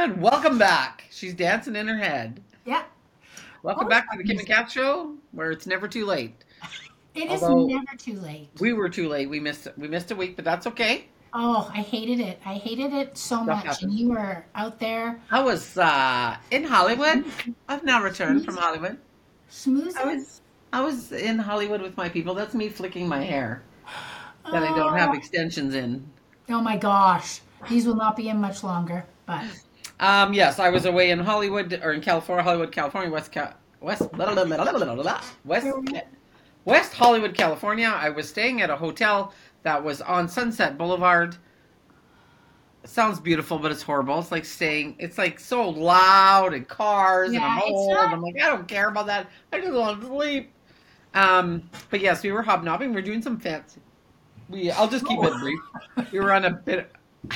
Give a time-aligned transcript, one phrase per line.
[0.00, 1.04] gentlemen, welcome back.
[1.10, 2.40] She's dancing in her head.
[2.64, 2.84] Yeah.
[3.62, 6.34] Welcome Oh, back to the Kim and Kat show, where it's never too late.
[7.14, 8.48] It is Although- never too late.
[8.60, 9.28] We were too late.
[9.28, 11.06] We missed we missed a week, but that's okay.
[11.34, 12.40] Oh, I hated it.
[12.46, 13.82] I hated it so much.
[13.82, 17.24] And you were out there I was uh, in Hollywood.
[17.68, 18.96] I've now returned from Hollywood.
[19.50, 19.96] smoozing.
[19.96, 20.40] I was
[20.72, 22.34] I was in Hollywood with my people.
[22.34, 23.62] That's me flicking my hair
[24.50, 26.08] that I don't have extensions in.
[26.48, 27.40] Oh my gosh.
[27.68, 29.04] These will not be in much longer.
[29.26, 29.44] But
[30.00, 34.10] Um, yes, I was away in Hollywood or in California, Hollywood, California, West Ca- West
[34.12, 35.66] blah, blah, blah, West
[36.64, 37.86] West Hollywood, California.
[37.94, 39.32] I was staying at a hotel
[39.62, 41.36] that was on Sunset Boulevard.
[42.82, 44.18] It sounds beautiful, but it's horrible.
[44.18, 44.96] It's like staying.
[44.98, 47.90] It's like so loud and cars Yeah, and I'm old.
[47.92, 49.28] not- And I'm like, I don't care about that.
[49.52, 50.50] I just want to sleep.
[51.12, 52.92] Um, but yes, we were hobnobbing.
[52.94, 53.80] We are doing some fancy.
[54.48, 54.70] We.
[54.70, 55.60] I'll just keep it brief.
[56.12, 56.90] We were on a bit.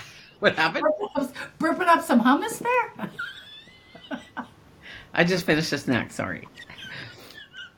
[0.45, 0.85] What happened?
[1.17, 3.11] I was burping up some hummus there?
[5.15, 6.13] I just finished a snack.
[6.13, 6.47] Sorry.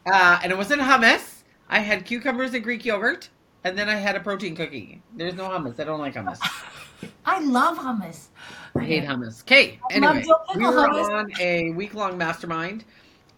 [0.04, 1.42] Uh, and it wasn't hummus.
[1.68, 3.28] I had cucumbers and Greek yogurt,
[3.62, 5.00] and then I had a protein cookie.
[5.14, 5.78] There's no hummus.
[5.78, 6.40] I don't like hummus.
[7.24, 8.30] I love hummus.
[8.74, 9.42] I hate hummus.
[9.42, 9.78] Okay.
[9.92, 10.24] Anyway,
[10.56, 11.08] we were hummus.
[11.08, 12.82] on a week long mastermind,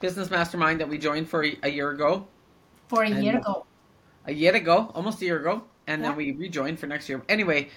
[0.01, 2.27] business mastermind that we joined for a, a year ago,
[2.89, 3.67] For a year ago.
[4.25, 7.23] a year ago, almost a year ago, and then we rejoined for next year.
[7.29, 7.69] Anyway,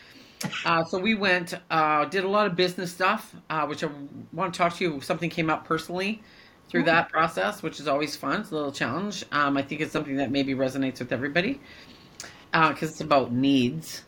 [0.65, 3.89] uh, so we went, uh, did a lot of business stuff, uh, which I
[4.33, 5.01] want to talk to you.
[5.01, 6.21] Something came up personally
[6.69, 8.41] through that process, which is always fun.
[8.41, 9.25] It's a little challenge.
[9.31, 11.59] Um, I think it's something that maybe resonates with everybody
[12.51, 14.03] because it's about needs.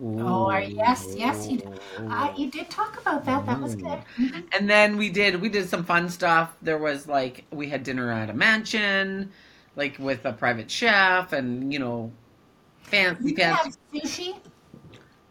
[0.00, 1.60] Oh, yes, yes, you,
[1.98, 3.44] uh, you did talk about that.
[3.44, 3.98] That was good.
[4.18, 4.44] Mhm.
[4.52, 6.56] And then we did we did some fun stuff.
[6.62, 9.30] There was like we had dinner at a mansion,
[9.76, 12.10] like with a private chef, and you know,
[12.82, 13.72] fancy You fancy.
[13.94, 14.34] sushi.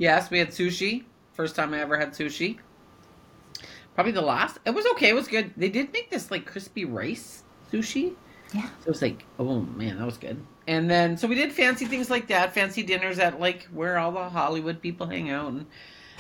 [0.02, 1.04] Yes, we had sushi.
[1.34, 2.58] First time I ever had sushi.
[3.94, 4.58] Probably the last.
[4.66, 5.10] It was okay.
[5.10, 5.54] It was good.
[5.56, 8.16] They did make this like crispy rice sushi.
[8.52, 8.64] Yeah.
[8.64, 10.44] So it was like, oh man, that was good.
[10.66, 14.12] And then so we did fancy things like that, fancy dinners at like where all
[14.12, 15.52] the Hollywood people hang out.
[15.52, 15.68] And,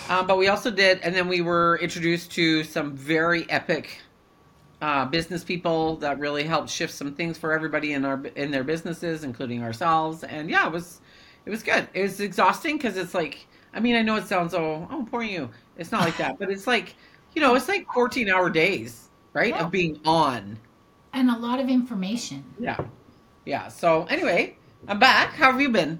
[0.09, 3.99] um, but we also did, and then we were introduced to some very epic
[4.79, 8.63] uh, business people that really helped shift some things for everybody in our in their
[8.63, 10.23] businesses, including ourselves.
[10.23, 11.01] And yeah, it was
[11.47, 11.87] it was good.
[11.95, 15.23] It was exhausting because it's like, I mean, I know it sounds oh oh poor
[15.23, 15.49] you.
[15.77, 16.95] It's not like that, but it's like
[17.33, 19.65] you know, it's like fourteen hour days, right, Yeah.
[19.65, 20.57] of being on.
[21.13, 22.43] And a lot of information.
[22.59, 22.77] Yeah.
[23.45, 23.67] Yeah.
[23.67, 24.55] So anyway,
[24.87, 25.33] I'm back.
[25.33, 25.99] How have you been?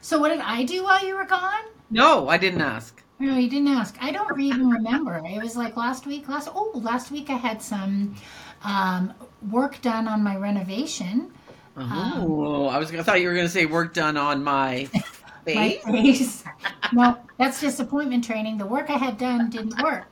[0.00, 1.64] So what did I do while you were gone?
[1.90, 3.02] No, I didn't ask.
[3.18, 3.96] No, you didn't ask.
[4.00, 5.22] I don't even remember.
[5.24, 6.28] It was like last week.
[6.28, 8.16] Last oh, last week I had some
[8.64, 9.14] um,
[9.50, 11.32] work done on my renovation.
[11.76, 12.92] Oh, I was.
[12.92, 14.88] I thought you were going to say work done on my
[15.46, 15.84] My face.
[15.84, 16.44] face.
[16.92, 18.58] no, that's disappointment training.
[18.58, 20.06] The work I had done didn't work.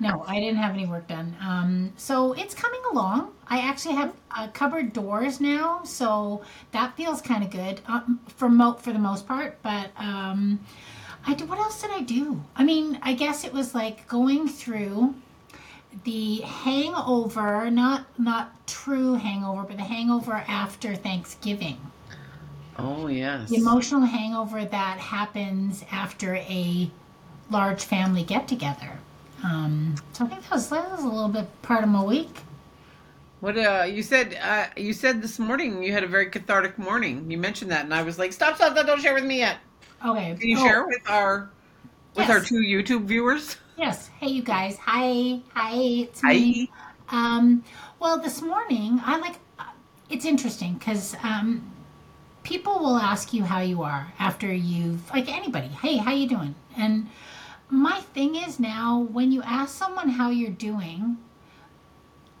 [0.00, 1.36] No, I didn't have any work done.
[1.40, 3.32] Um, so it's coming along.
[3.48, 6.42] I actually have uh, cupboard doors now, so
[6.72, 9.60] that feels kind of good um, for mo- for the most part.
[9.62, 10.60] But um,
[11.26, 12.42] I did, what else did I do?
[12.54, 15.14] I mean, I guess it was like going through
[16.04, 21.78] the hangover, not not true hangover, but the hangover after Thanksgiving
[22.78, 23.48] Oh yes.
[23.48, 26.90] the emotional hangover that happens after a
[27.50, 28.98] large family get together.
[29.44, 32.40] Um, so I think that was, that was a little bit part of my week.
[33.40, 34.38] What uh, you said?
[34.42, 37.30] Uh, you said this morning you had a very cathartic morning.
[37.30, 38.56] You mentioned that, and I was like, "Stop!
[38.56, 38.72] Stop!
[38.72, 38.86] Stop!
[38.86, 39.58] Don't share with me yet."
[40.04, 40.34] Okay.
[40.38, 41.50] Can you Oh, share with our
[42.14, 42.30] with Yes.
[42.30, 43.58] our two YouTube viewers?
[43.76, 44.08] Yes.
[44.18, 44.78] Hey, you guys.
[44.78, 45.40] Hi.
[45.54, 45.74] Hi.
[45.74, 46.70] It's me.
[47.08, 47.36] Hi.
[47.36, 47.62] Um,
[48.00, 49.36] well, this morning, I like,
[50.08, 51.70] it's interesting because um,
[52.46, 56.54] people will ask you how you are after you've, like anybody, hey, how you doing?
[56.78, 57.08] And
[57.70, 61.18] my thing is now, when you ask someone how you're doing,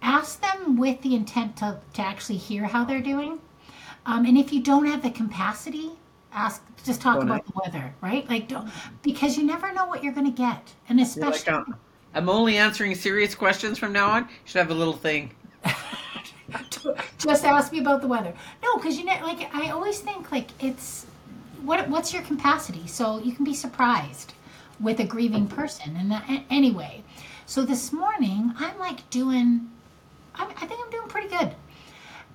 [0.00, 3.40] ask them with the intent to, to actually hear how they're doing.
[4.06, 5.90] Um, and if you don't have the capacity,
[6.32, 8.28] ask, just talk Don't about the weather, right?
[8.30, 8.70] Like, don't,
[9.02, 10.72] because you never know what you're going to get.
[10.88, 11.66] And especially, like,
[12.14, 14.22] I'm only answering serious questions from now on.
[14.22, 15.32] You should have a little thing.
[17.18, 18.32] just ask me about the weather.
[18.62, 21.06] No, because you know, like I always think like it's
[21.62, 24.34] what what's your capacity, so you can be surprised
[24.80, 25.96] with a grieving person.
[25.96, 27.02] And that, anyway,
[27.46, 29.70] so this morning I'm like doing,
[30.34, 31.54] I, I think I'm doing pretty good,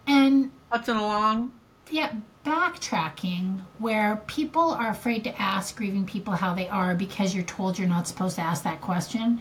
[0.07, 1.51] and Putzing along.
[1.89, 2.13] yeah,
[2.45, 7.77] backtracking where people are afraid to ask grieving people how they are because you're told
[7.77, 9.39] you're not supposed to ask that question.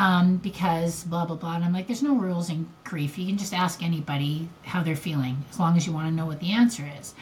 [0.00, 1.56] Um, because blah blah blah.
[1.56, 3.18] And I'm like, there's no rules in grief.
[3.18, 6.24] You can just ask anybody how they're feeling as long as you want to know
[6.24, 7.14] what the answer is.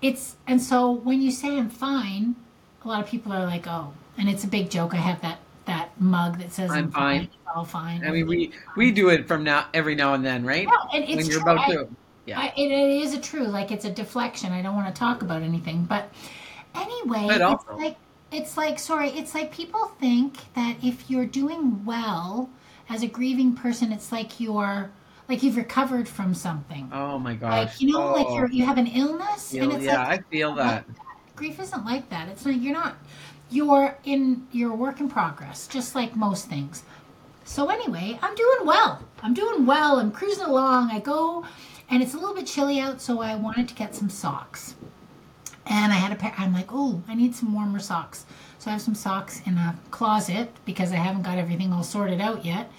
[0.00, 2.36] It's and so when you say I'm fine,
[2.84, 4.94] a lot of people are like, oh, and it's a big joke.
[4.94, 7.22] I have that that mug that says I'm fine.
[7.22, 8.04] It's all fine.
[8.04, 10.66] I mean, we we do it from now every now and then, right?
[10.66, 11.52] No, and it's when you're true.
[11.52, 11.88] about I- to.
[12.24, 12.38] Yeah.
[12.38, 14.52] I, it, it is a true like it's a deflection.
[14.52, 16.08] I don't want to talk about anything, but
[16.72, 17.96] anyway, But it's like
[18.32, 22.50] it's like sorry, it's like people think that if you're doing well
[22.88, 24.90] as a grieving person, it's like you're
[25.28, 26.88] like you've recovered from something.
[26.92, 27.68] Oh my gosh.
[27.68, 30.20] like you know, like Oh, you're you have an illness, feel- and it's yeah, like
[30.20, 30.84] I feel that.
[31.36, 32.28] grief isn't like that.
[32.28, 32.96] It's like you're not
[33.50, 36.82] you're in you're work in progress, just like most things.
[37.44, 39.02] So anyway, I'm doing well.
[39.22, 39.98] I'm doing well.
[39.98, 40.90] I'm cruising along.
[40.90, 41.44] I go
[41.90, 44.74] and it's a little bit chilly out, so I wanted to get some socks.
[45.72, 48.26] And I had a pair I'm like, "Oh, I need some warmer socks."
[48.58, 52.20] So I have some socks in a closet because I haven't got everything all sorted
[52.20, 52.70] out yet.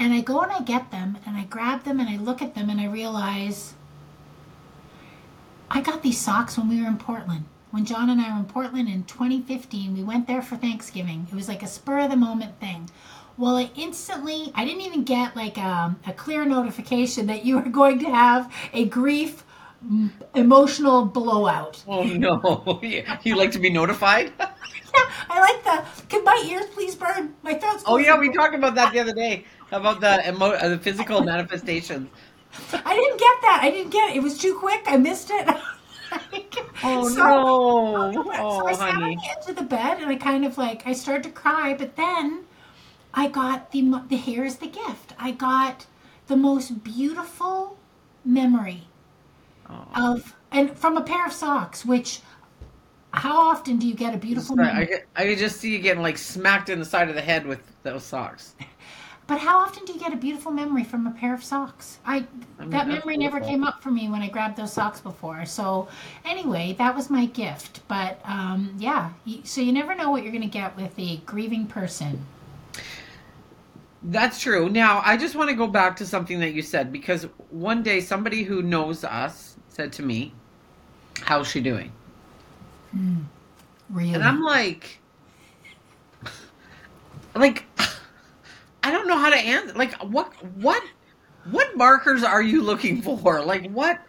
[0.00, 2.56] And I go and I get them and I grab them and I look at
[2.56, 3.74] them and I realize
[5.70, 7.44] I got these socks when we were in Portland.
[7.70, 11.28] When John and I were in Portland in 2015, we went there for Thanksgiving.
[11.30, 12.90] It was like a spur of the moment thing.
[13.38, 17.70] Well, I instantly, I didn't even get like a, a clear notification that you were
[17.70, 19.44] going to have a grief
[20.34, 21.82] emotional blowout.
[21.86, 22.80] Oh no.
[23.22, 24.32] you like to be notified?
[24.96, 27.34] Yeah, I like the, can my ears please burn?
[27.42, 30.68] My throat's Oh yeah, we talked about that the other day about the emo- uh,
[30.68, 32.08] the physical manifestations.
[32.72, 33.58] I didn't get that.
[33.60, 34.16] I didn't get it.
[34.18, 34.82] It was too quick.
[34.86, 35.48] I missed it.
[36.84, 38.12] Oh So- no.
[38.12, 39.16] so I Oh sat on honey.
[39.16, 41.96] the edge of the bed and I kind of like I started to cry, but
[41.96, 42.44] then
[43.12, 45.12] I got the the hair is the gift.
[45.18, 45.86] I got
[46.28, 47.78] the most beautiful
[48.24, 48.86] memory
[49.70, 50.12] Oh.
[50.12, 52.20] of and from a pair of socks, which
[53.12, 56.18] how often do you get a beautiful I, I could just see you getting like
[56.18, 58.54] smacked in the side of the head with those socks.
[59.26, 61.98] But how often do you get a beautiful memory from a pair of socks?
[62.04, 62.26] I
[62.58, 65.46] I mean, that memory never came up for me when I grabbed those socks before.
[65.46, 65.88] So
[66.26, 67.80] anyway, that was my gift.
[67.88, 69.12] But um, yeah,
[69.44, 72.26] so you never know what you're going to get with a grieving person.
[74.02, 74.68] That's true.
[74.68, 78.00] Now, I just want to go back to something that you said because one day
[78.00, 80.32] somebody who knows us said to me,
[81.22, 81.92] "How's she doing?"
[82.92, 83.22] Hmm.
[83.90, 84.14] Really?
[84.14, 84.98] And I'm like,
[87.34, 87.64] like,
[88.82, 89.74] I don't know how to answer.
[89.74, 90.82] Like, what, what,
[91.50, 93.42] what markers are you looking for?
[93.42, 94.00] Like, what?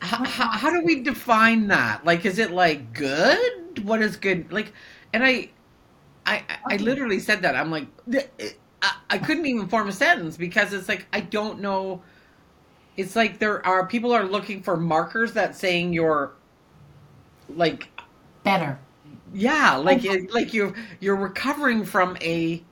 [0.00, 2.04] How, how, how do we define that?
[2.04, 3.84] Like, is it like good?
[3.84, 4.52] What is good?
[4.52, 4.72] Like,
[5.12, 5.50] and I,
[6.24, 7.56] I, I literally said that.
[7.56, 7.86] I'm like,
[8.82, 12.02] I, I couldn't even form a sentence because it's like I don't know.
[12.98, 16.36] It's like there are people are looking for markers that saying you're
[17.48, 17.88] like
[18.42, 18.80] Better.
[19.32, 22.64] yeah, like oh it, like you're you're recovering from a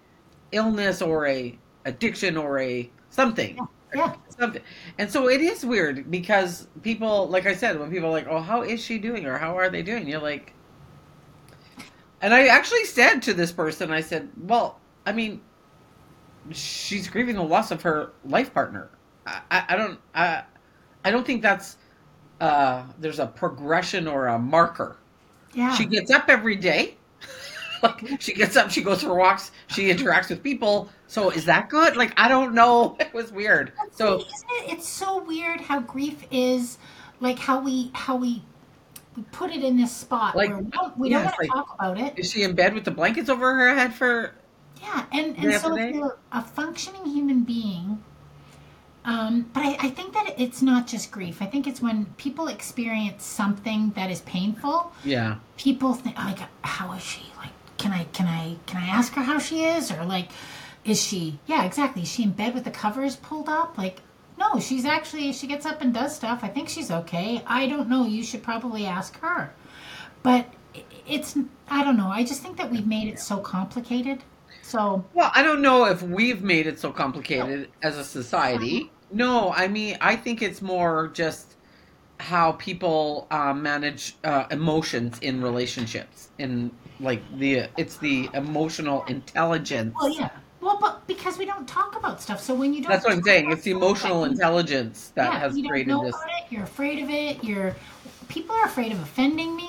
[0.53, 3.69] illness or a addiction or a something.
[3.95, 4.15] Yeah.
[4.29, 4.63] Something.
[4.99, 8.41] And so it is weird because people like I said, when people are like, Oh,
[8.41, 10.09] how is she doing or how are they doing?
[10.09, 10.55] You're like
[12.21, 15.41] And I actually said to this person, I said, Well, I mean,
[16.51, 18.91] she's grieving the loss of her life partner.
[19.27, 20.43] I, I, don't I
[21.05, 21.77] I don't think that's
[22.41, 24.97] uh there's a progression or a marker.
[25.55, 25.75] Yeah.
[25.75, 26.97] She gets up every day.
[27.83, 30.91] like she gets up, she goes for walks, she interacts with people.
[31.09, 31.97] So is that good?
[31.97, 32.97] Like I don't know.
[33.01, 33.73] It was weird.
[33.93, 34.73] So isn't it?
[34.73, 36.79] It's so weird how grief is,
[37.21, 38.43] like how we how we
[39.17, 41.41] we put it in this spot Like, where we don't, we yeah, don't want to
[41.43, 42.19] like- talk about it.
[42.19, 44.35] is she in bed with the blankets over her head for
[44.83, 48.03] Yeah, and and so if you're a functioning human being,
[49.07, 51.41] um, but I, I think that it's not just grief.
[51.41, 54.93] I think it's when people experience something that is painful.
[55.05, 55.37] Yeah.
[55.57, 57.23] People think like, how is she?
[57.37, 59.93] Like, can I can I can I ask her how she is?
[59.93, 60.31] Or like,
[60.85, 61.39] is she?
[61.47, 62.03] Yeah, exactly.
[62.03, 63.79] Is she in bed with the covers pulled up?
[63.79, 64.01] Like,
[64.39, 66.41] no, she's actually she gets up and does stuff.
[66.43, 67.45] I think she's okay.
[67.47, 68.07] I don't know.
[68.07, 69.55] You should probably ask her.
[70.25, 70.53] But
[71.07, 72.09] it's I don't know.
[72.09, 74.25] I just think that we've made it so complicated.
[74.63, 78.91] So Well, I don't know if we've made it so complicated as a society.
[79.11, 81.55] No, I mean, I think it's more just
[82.19, 86.71] how people uh, manage uh, emotions in relationships, in
[87.01, 89.95] like the it's the emotional intelligence.
[90.01, 90.31] Well, yeah.
[90.61, 93.23] Well, but because we don't talk about stuff, so when you don't, That's what I'm
[93.23, 93.53] saying.
[93.53, 96.15] It's the emotional that intelligence that yeah, has you don't created know this.
[96.17, 96.45] about it.
[96.51, 97.45] You're afraid of it.
[97.45, 97.77] You're
[98.29, 99.69] people are afraid of offending me,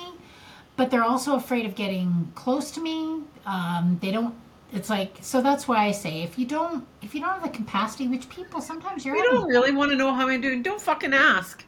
[0.76, 3.22] but they're also afraid of getting close to me.
[3.46, 4.34] Um, they don't.
[4.72, 5.40] It's like so.
[5.40, 8.60] That's why I say if you don't if you don't have the capacity, which people
[8.60, 9.16] sometimes you're.
[9.16, 10.62] You don't really want to know how I'm doing.
[10.62, 11.64] Don't fucking ask.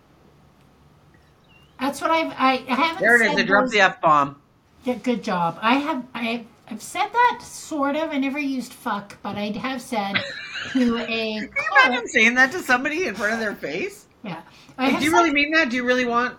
[1.81, 3.01] That's what I've I, I haven't.
[3.01, 3.39] There it is.
[3.39, 4.41] I dropped the f bomb.
[4.85, 5.59] Yeah, good job.
[5.63, 8.11] I have I I've said that sort of.
[8.11, 10.15] I never used fuck, but I have said
[10.73, 11.51] to a Can you
[11.87, 14.07] imagine saying that to somebody in front of their face?
[14.23, 14.43] yeah.
[14.79, 15.71] Like, do you said- really mean that?
[15.71, 16.37] Do you really want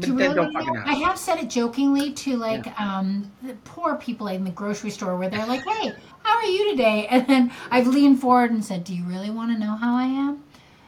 [0.00, 0.80] you really don't fucking know?
[0.80, 0.88] ask.
[0.88, 5.16] I have said it jokingly to like um, the poor people in the grocery store
[5.16, 8.84] where they're like, "Hey, how are you today?" And then I've leaned forward and said,
[8.84, 10.42] "Do you really want to know how I am?"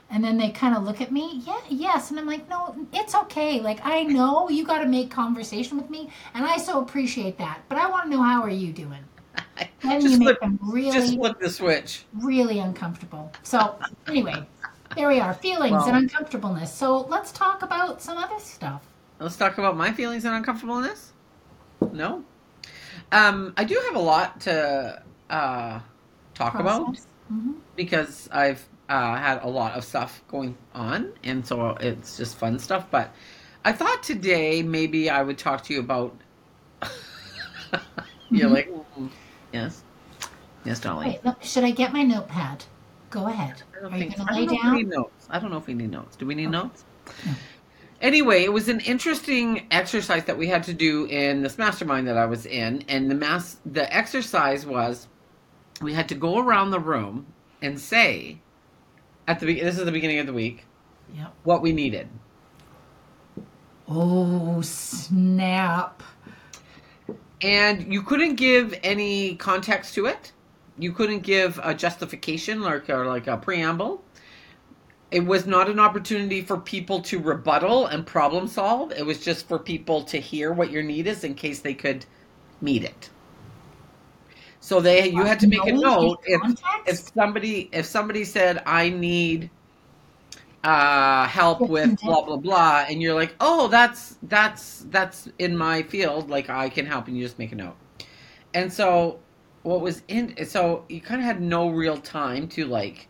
[0.08, 3.12] And then they kind of look at me, yeah, yes, and I'm like, no, it's
[3.16, 3.60] okay.
[3.60, 7.62] Like I know you got to make conversation with me, and I so appreciate that.
[7.68, 9.00] But I want to know how are you doing.
[9.82, 10.60] Then Just you make flip- them
[10.92, 12.04] Just flip the switch.
[12.14, 13.32] really uncomfortable.
[13.42, 14.46] So anyway,
[14.94, 16.72] there we are, feelings Well- and uncomfortableness.
[16.72, 18.82] So let's talk about some other stuff.
[19.18, 21.12] Let's talk about my feelings and uncomfortableness.
[21.92, 22.24] No,
[23.12, 25.80] um, I do have a lot to uh,
[26.34, 27.06] talk about Process.
[27.32, 27.54] Mhm.
[27.76, 32.58] because I've uh, had a lot of stuff going on, and so it's just fun
[32.58, 32.86] stuff.
[32.90, 33.14] But
[33.64, 36.14] I thought today maybe I would talk to you about.
[38.30, 38.52] You're Mhm.
[38.52, 38.68] like,
[38.98, 39.10] "Mm,
[39.52, 39.82] yes,
[40.64, 41.08] yes, Dolly.
[41.08, 42.64] Wait, look, should I get my notepad?
[43.10, 43.62] Go ahead.
[43.78, 44.74] I don't Are you going to lay know if we down?
[44.76, 45.26] need notes.
[45.30, 46.16] I don't know if we need notes.
[46.16, 46.52] Do we need Okay.
[46.58, 46.84] notes?
[47.24, 47.32] No.
[48.00, 52.16] Anyway, it was an interesting exercise that we had to do in this mastermind that
[52.16, 55.08] I was in, and the mass the exercise was
[55.80, 57.26] we had to go around the room
[57.62, 58.38] and say
[59.26, 60.64] at the this is the beginning of the week
[61.14, 61.32] Yep.
[61.44, 62.08] what we needed.
[63.88, 66.02] Oh, snap.
[67.40, 70.32] And you couldn't give any context to it.
[70.78, 74.02] You couldn't give a justification like or like a preamble.
[75.10, 78.92] It was not an opportunity for people to rebuttal and problem solve.
[78.92, 82.04] It was just for people to hear what your need is in case they could
[82.60, 83.10] meet it.
[84.60, 86.40] So they you had to make a note if
[86.86, 89.48] if somebody if somebody said I need
[90.64, 95.82] uh help with blah blah blah and you're like oh that's that's that's in my
[95.84, 97.76] field like I can help and you just make a note
[98.54, 99.20] and so
[99.62, 103.08] what was in so you kind of had no real time to like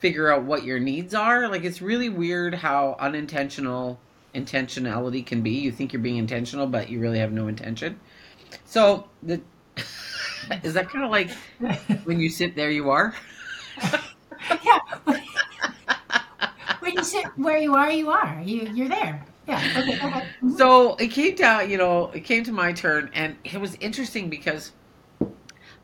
[0.00, 3.98] figure out what your needs are like it's really weird how unintentional
[4.34, 7.98] intentionality can be you think you're being intentional but you really have no intention
[8.64, 9.40] so the
[10.62, 11.30] is that kind of like
[12.04, 13.14] when you sit there you are
[14.64, 14.78] yeah.
[16.80, 18.40] when you sit where you are, you are.
[18.44, 19.24] You you're there.
[19.46, 19.58] Yeah.
[19.78, 19.92] Okay.
[19.92, 20.28] Ahead.
[20.42, 20.56] Mhm.
[20.56, 24.28] so it came down you know it came to my turn and it was interesting
[24.30, 24.72] because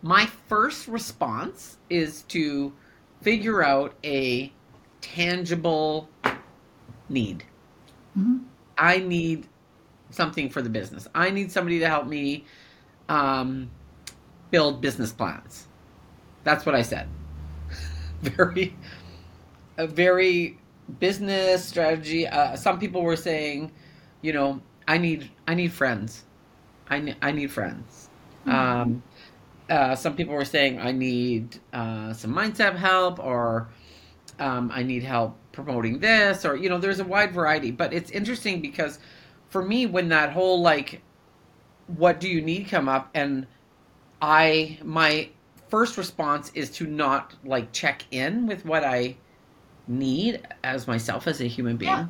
[0.03, 2.73] my first response is to
[3.27, 4.53] figure out a
[5.01, 6.09] tangible
[7.09, 7.43] need.
[8.17, 8.45] Mhm.
[8.79, 9.49] i need
[10.11, 11.09] something for the business.
[11.13, 12.45] I need somebody to help me
[13.09, 13.69] um,
[14.53, 15.67] build business plans.
[16.45, 17.09] That's what i said.
[18.23, 18.77] Very
[19.77, 20.57] a very
[21.01, 22.29] business strategy.
[22.29, 23.73] Uh, some people were saying
[24.23, 26.23] you know i need i need friends.
[26.89, 28.09] I, ne- I need friends.
[28.47, 29.03] Um,
[29.69, 33.69] uh, some people were saying i need uh, some mindset help or
[34.39, 37.71] um, i need help promoting this or you know there's a wide variety.
[37.73, 39.01] But it's interesting because
[39.49, 41.01] for me when that whole like
[41.89, 42.69] what do you need?
[42.69, 43.47] come up and
[44.21, 45.29] i my
[45.69, 49.17] first response is to not like check in with what i
[49.89, 51.91] need as myself as a human being.
[51.91, 52.07] Yeah.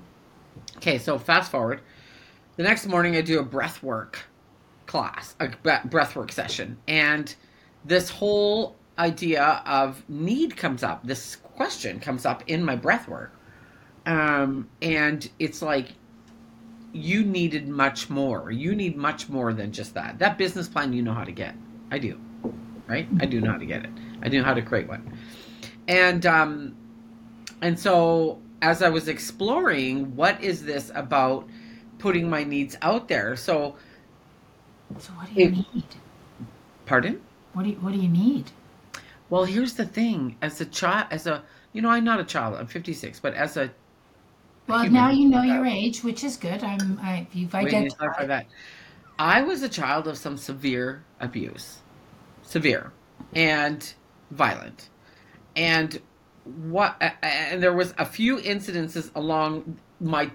[0.79, 1.81] okay so fast forward.
[2.57, 4.19] The next morning i do a breath work
[4.87, 6.79] class a bre- breath work session.
[6.89, 7.33] And
[7.87, 11.07] this whole idea of need comes up.
[11.07, 13.33] This question comes up in my breath work.
[14.07, 15.93] Um, and it's like
[16.93, 18.51] you needed much more.
[18.51, 20.19] You need much more than just that.
[20.19, 21.55] That business plan you know how to get.
[21.91, 22.21] I do
[22.87, 23.09] right?
[23.21, 23.91] I do know how to get it.
[24.23, 25.13] I do know how to create one.
[25.89, 26.77] And um
[27.63, 31.49] and so as i was exploring what is this about
[31.99, 33.37] putting my needs out there?
[33.37, 33.77] So
[34.99, 35.85] So what do you It- need?
[36.87, 37.21] pardon
[37.57, 38.51] What do you What do you need?
[39.31, 42.55] well here's the thing as a child as a you know i'm not a child
[42.55, 43.71] i'm 56 but as a
[44.69, 46.63] Well, human, now you know your age, which is good.
[46.63, 47.01] I'm.
[47.03, 47.99] I, you've identified.
[47.99, 48.47] clarify that.
[49.19, 51.79] I was a child of some severe abuse,
[52.43, 52.93] severe
[53.35, 53.95] and
[54.33, 54.91] violent,
[55.57, 56.01] and
[56.69, 57.01] what?
[57.23, 60.31] And there was a few incidences along my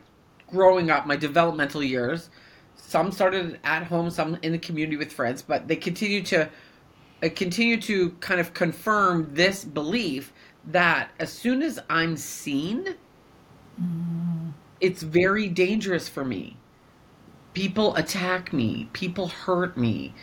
[0.50, 2.30] growing up, my developmental years.
[2.76, 6.50] Some started at home, some in the community with friends, but they continued to
[7.30, 12.96] continue to kind of confirm this belief that as soon as I'm seen,
[13.80, 16.60] Mm, it's very dangerous for me.
[17.54, 20.16] People attack me, people hurt me.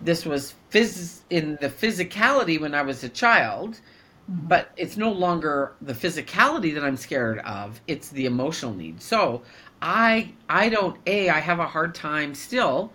[0.00, 3.80] This was phys- in the physicality when I was a child,
[4.28, 4.48] mhm.
[4.48, 9.02] but it's no longer the physicality that I'm scared of, it's the emotional need.
[9.02, 9.44] So,
[9.82, 12.94] I I don't a I have a hard time still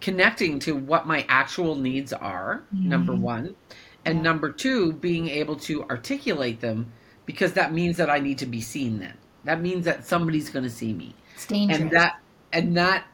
[0.00, 3.20] connecting to what my actual needs are, number Mhm.
[3.20, 3.56] 1,
[4.04, 4.22] and Yeah.
[4.22, 6.92] number 2 being able to articulate them
[7.26, 9.18] because that means that I need to be seen then.
[9.44, 11.80] That means that somebody's going to see me It's dangerous.
[11.80, 12.14] and that
[12.52, 13.06] and that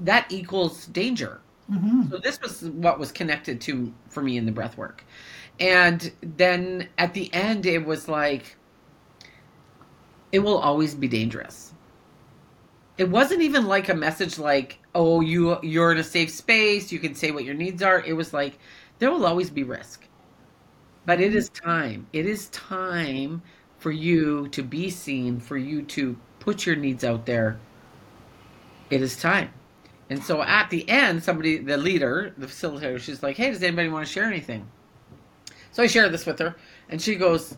[0.00, 1.40] that equals danger.
[1.68, 5.04] hmm So this was what was connected to for me in the breath work.
[5.60, 8.56] And then at the end it was like
[10.32, 11.71] it will always be dangerous.
[12.98, 16.98] It wasn't even like a message like, "Oh, you you're in a safe space, you
[16.98, 18.58] can say what your needs are." It was like
[18.98, 20.06] there will always be risk.
[21.06, 22.06] But it is time.
[22.12, 23.42] It is time
[23.78, 27.58] for you to be seen, for you to put your needs out there.
[28.90, 29.50] It is time.
[30.10, 33.88] And so at the end, somebody, the leader, the facilitator, she's like, "Hey, does anybody
[33.88, 34.68] want to share anything?"
[35.72, 36.54] So I share this with her,
[36.90, 37.56] and she goes,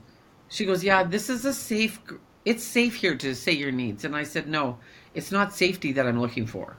[0.49, 2.01] "She goes, yeah, this is a safe.
[2.45, 4.79] It's safe here to say your needs." And I said, "No,
[5.15, 6.77] it's not safety that I'm looking for,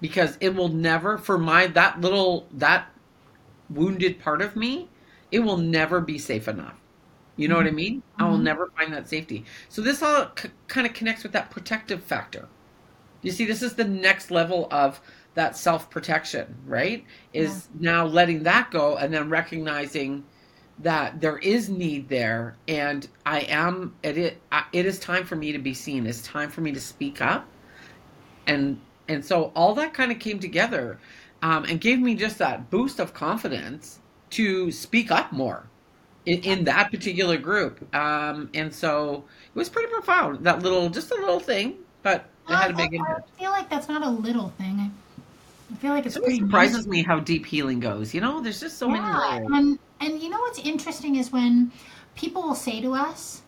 [0.00, 2.88] because it will never, for my that little that
[3.70, 4.88] wounded part of me,
[5.30, 6.76] it will never be safe enough.
[7.36, 8.02] You know what I mean?
[8.18, 8.42] I will Mhm.
[8.44, 9.46] never find that safety.
[9.68, 12.48] So this all c- kind of connects with that protective factor.
[13.22, 15.00] You see, this is the next level of
[15.34, 17.06] that self protection, right?
[17.32, 20.24] Is now letting that go and then recognizing
[20.82, 24.16] that there is need there, and I am it.
[24.18, 26.06] It, I- it is time for me to be seen.
[26.06, 27.46] It's time for me to speak up,
[28.46, 30.98] and and so all that kind of came together,
[31.42, 33.98] um, and gave me just that boost of confidence
[34.30, 35.64] to speak up more
[36.26, 37.92] in, in that particular group.
[37.94, 40.44] Um, and so it was pretty profound.
[40.44, 43.68] That little, just a little thing, but it had a big impact I feel like
[43.68, 44.92] that's not a little thing.
[45.72, 46.90] I feel like it's It pretty surprises major.
[46.90, 48.14] me how deep healing goes.
[48.14, 49.48] You know, there's just so many layers.
[49.52, 51.72] and and you know what's interesting is when
[52.14, 53.42] people will say to us,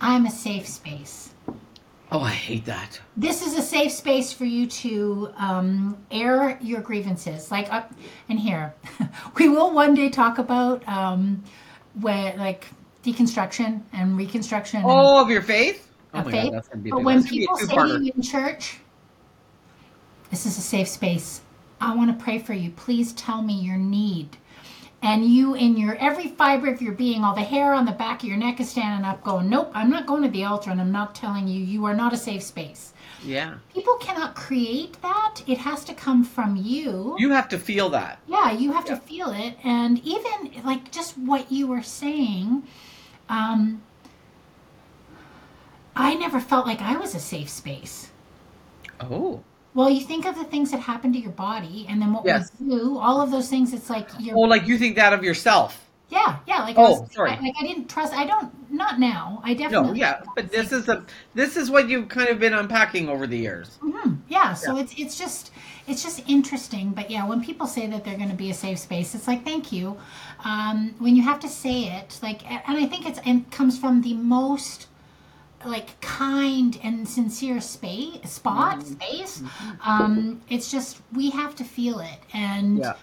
[0.00, 1.32] "I'm a safe space."
[2.12, 3.00] Oh, I hate that.
[3.16, 7.50] This is a safe space for you to um, air your grievances.
[7.50, 7.84] Like, uh,
[8.28, 8.74] and here,
[9.38, 11.42] we will one day talk about um,
[12.00, 12.66] where like
[13.02, 14.80] deconstruction and reconstruction.
[14.80, 15.90] and Oh, of your faith?
[16.12, 16.44] Oh of my faith.
[16.44, 17.20] god, that's gonna be But when.
[17.20, 18.78] That's gonna be a people say to you in church,
[20.30, 21.40] this is a safe space.
[21.80, 22.70] I want to pray for you.
[22.72, 24.36] Please tell me your need.
[25.02, 28.22] And you, in your every fiber of your being, all the hair on the back
[28.22, 30.80] of your neck is standing up, going, Nope, I'm not going to the altar and
[30.80, 32.92] I'm not telling you, you are not a safe space.
[33.24, 35.42] Yeah, People cannot create that.
[35.46, 37.14] It has to come from you.
[37.18, 38.18] you have to feel that.
[38.26, 39.56] Yeah, you have to feel it.
[39.64, 42.64] And even like just what you were saying,
[43.28, 43.82] um,
[45.94, 48.10] I never felt like I was a safe space.
[49.00, 49.42] Oh,
[49.74, 52.50] Well, you think of the things that happen to your body, and then what Yes.
[52.60, 53.72] we do, all of those things.
[53.72, 55.78] It's like you're, oh, like you think that of yourself?
[56.10, 56.58] yeah, yeah.
[56.62, 57.30] Like, Oh, I was, sorry.
[57.30, 58.12] I, like I didn't trust.
[58.12, 58.52] I don't.
[58.70, 59.40] Not now.
[59.44, 59.88] I definitely.
[60.00, 61.04] No, yeah, but this is a
[61.34, 63.78] this is what you've kind of been unpacking over the years.
[63.82, 65.52] Mhm, Yeah, so it's it's just
[65.86, 66.90] it's just interesting.
[66.90, 69.42] But yeah, when people say that they're going to be a safe space, it's like
[69.44, 69.96] thank you.
[70.44, 74.02] Um, when you have to say it, like, and I think it's and comes from
[74.02, 74.88] the most
[75.64, 77.60] like kind and sincere mm-hmm.
[78.20, 79.42] space spot space.
[79.84, 82.78] Um, it's just we have to feel it and.
[82.78, 82.94] Yeah.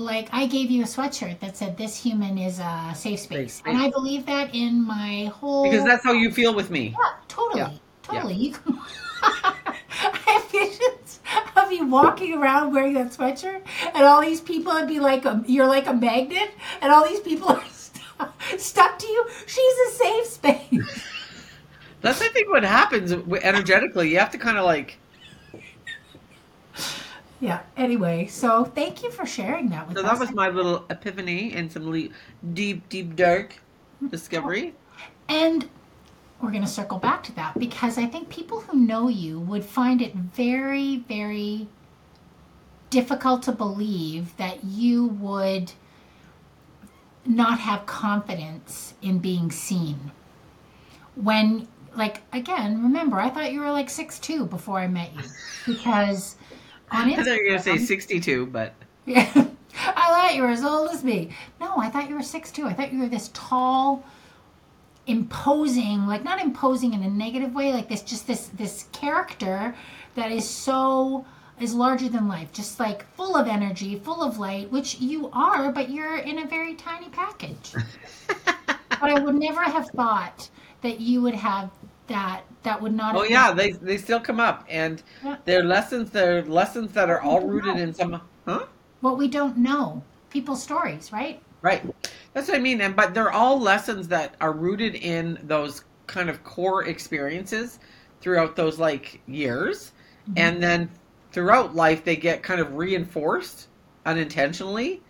[0.00, 3.76] Like I gave you a sweatshirt that said this human is a safe space, and
[3.76, 6.94] I believe that in my whole Because that's how you feel with me.
[6.96, 7.70] yeah, totally, Yeah,
[8.04, 8.34] totally.
[8.34, 8.78] You can.
[9.22, 11.20] I have visions
[11.56, 13.62] of you walking around wearing that sweatshirt,
[13.94, 17.20] and all these people would be like, a, "You're like a magnet," and all these
[17.20, 19.26] people are stu- stuck to you.
[19.46, 21.04] She's a safe space.
[22.00, 24.10] That's I think what happens energetically.
[24.10, 24.98] You have to kind of like.
[27.40, 27.60] Yeah.
[27.76, 30.10] Anyway, so thank you for sharing that with So us.
[30.10, 32.08] So that was my little epiphany and some le-
[32.52, 34.08] deep, deep, dark mm-hmm.
[34.08, 34.74] discovery.
[35.28, 35.68] And
[36.40, 39.64] we're going to circle back to that because I think people who know you would
[39.64, 41.68] find it very, very
[42.90, 45.72] difficult to believe that you would
[47.26, 50.12] not have confidence in being seen.
[51.14, 55.22] When, like, again, remember, I thought you were like six two before I met you
[55.66, 56.36] because
[56.92, 58.72] on Instagram, I thought you were gonna say sixty-two, but
[59.04, 59.28] yeah.
[59.80, 61.30] I thought you were as old as me.
[61.60, 62.66] No, I thought you were six two.
[62.66, 64.04] I thought you were this tall,
[65.08, 69.74] imposing, like not imposing in a negative way, like this just this this character
[70.14, 71.26] that is so
[71.60, 75.72] is larger than life, just like full of energy, full of light, which you are,
[75.72, 77.74] but you're in a very tiny package.
[78.44, 80.48] but I would never have thought
[80.82, 81.70] that you would have
[82.08, 85.36] that that would not oh yeah, they they still come up, and Yeah.
[85.44, 86.10] they're lessons.
[86.10, 88.20] They're lessons that are all rooted in some.
[88.46, 88.66] Huh?
[89.00, 90.02] what we don't know.
[90.30, 91.40] People's stories, right?
[91.62, 91.82] Right.
[92.32, 92.80] That's what I mean.
[92.80, 97.78] And but they're all lessons that are rooted in those kind of core experiences
[98.20, 99.92] throughout those like years.
[100.28, 100.38] Mm-hmm.
[100.38, 100.90] And then
[101.32, 103.68] throughout life they get kind of reinforced
[104.06, 105.02] unintentionally.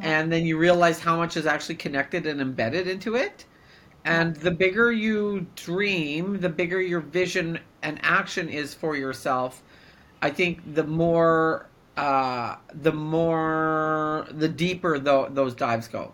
[0.00, 0.20] Yeah.
[0.20, 3.44] And then you realize how much is actually connected and embedded into it.
[4.04, 9.62] And the bigger you dream, the bigger your vision and action is for yourself.
[10.22, 16.12] I think the more uh, the more the deeper tho- those dives go.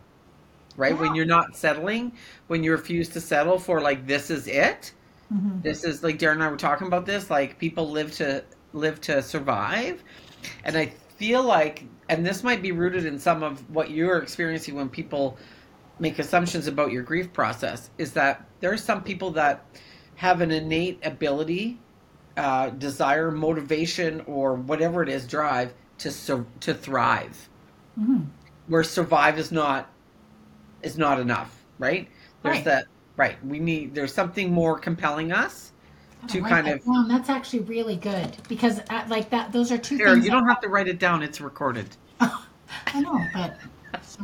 [0.76, 2.12] Right when you're not settling,
[2.46, 4.92] when you refuse to settle for like this is it.
[5.32, 5.62] Mhm.
[5.62, 7.30] This is like Darren and I were talking about this.
[7.30, 10.02] Like people live to live to survive,
[10.64, 14.74] and I feel like, and this might be rooted in some of what you're experiencing
[14.74, 15.38] when people
[16.00, 17.90] make assumptions about your grief process.
[17.98, 19.64] Is that there are some people that
[20.16, 21.78] have an innate ability,
[22.36, 27.48] uh, desire, motivation, or whatever it is, drive to sur- to thrive,
[27.98, 28.26] Mhm.
[28.66, 29.88] where survive is not
[30.82, 31.54] is not enough.
[31.78, 32.08] Right?
[32.42, 32.64] There's Right.
[32.64, 32.84] that.
[33.16, 33.44] Right.
[33.44, 33.94] We need.
[33.94, 35.72] There's something more compelling us
[36.28, 37.08] to like kind of down.
[37.08, 40.24] That's actually really good because uh, like that, those are two Sarah, things.
[40.24, 41.22] you don't have to write it down.
[41.22, 41.88] It's recorded.
[42.20, 43.56] I know, but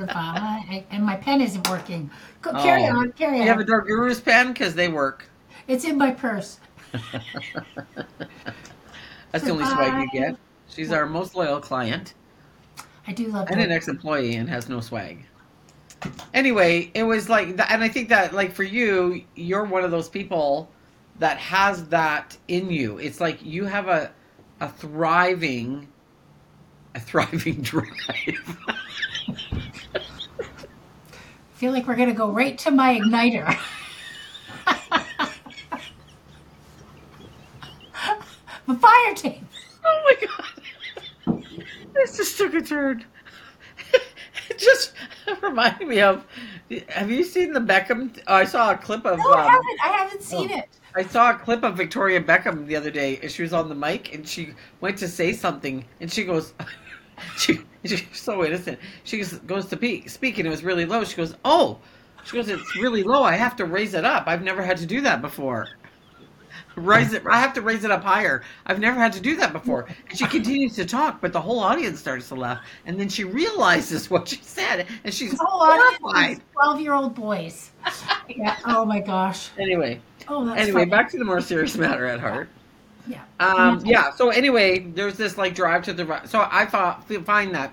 [0.08, 2.10] I, and my pen isn't working.
[2.42, 2.62] Go, oh.
[2.62, 2.96] carry Oh.
[2.98, 3.42] on, carry on.
[3.42, 5.28] You have a Dark Gurus pen because they work.
[5.68, 6.60] It's in my purse.
[9.32, 10.36] That's the only swag you get.
[10.68, 12.14] She's our most loyal client
[13.06, 15.24] I do love and an ex-employee and has no swag.
[16.34, 20.08] Anyway, it was like, and I think that like for you, you're one of those
[20.08, 20.70] people
[21.18, 22.98] that has that in you.
[22.98, 24.12] It's like you have a
[24.60, 25.88] a thriving,
[26.94, 28.58] a thriving drive.
[31.56, 33.46] I feel like we're gonna go right to my igniter.
[38.66, 39.42] the fire tape.
[39.82, 41.44] Oh my god.
[41.94, 43.06] This just took a turn.
[44.50, 44.92] It just
[45.40, 46.26] reminded me of
[46.88, 49.80] have you seen the Beckham oh, I saw a clip of No, I um, haven't.
[49.82, 50.58] I haven't seen oh.
[50.58, 50.68] it.
[50.94, 53.74] I saw a clip of Victoria Beckham the other day and she was on the
[53.74, 56.52] mic and she went to say something and she goes
[57.38, 57.60] she
[57.96, 58.78] she's so innocent.
[59.04, 61.04] She goes, goes to pe- speak and it was really low.
[61.04, 61.78] She goes, "Oh."
[62.24, 63.22] She goes, "It's really low.
[63.22, 64.24] I have to raise it up.
[64.26, 65.68] I've never had to do that before."
[66.74, 67.22] Raise it.
[67.26, 68.42] I have to raise it up higher.
[68.66, 69.86] I've never had to do that before.
[70.10, 72.58] And she continues to talk, but the whole audience starts to laugh.
[72.84, 76.40] And then she realizes what she said, and she's The whole audience horrified.
[76.52, 77.70] twelve-year-old boys.
[78.28, 78.56] Yeah.
[78.66, 79.50] Oh my gosh.
[79.58, 80.90] Anyway, Oh, that's anyway, funny.
[80.90, 82.48] back to the more serious matter at heart.
[83.06, 83.22] Yeah.
[83.40, 84.10] Um, yeah.
[84.12, 86.28] So anyway, there's this like drive to the right.
[86.28, 87.72] So I thought find that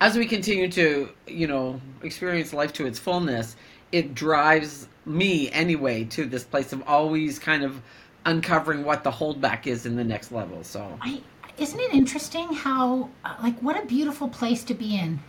[0.00, 3.56] as we continue to you know experience life to its fullness,
[3.92, 7.80] it drives me anyway to this place of always kind of
[8.24, 10.62] uncovering what the holdback is in the next level.
[10.64, 11.20] So I,
[11.58, 15.20] isn't it interesting how, uh, like, what a beautiful place to be in,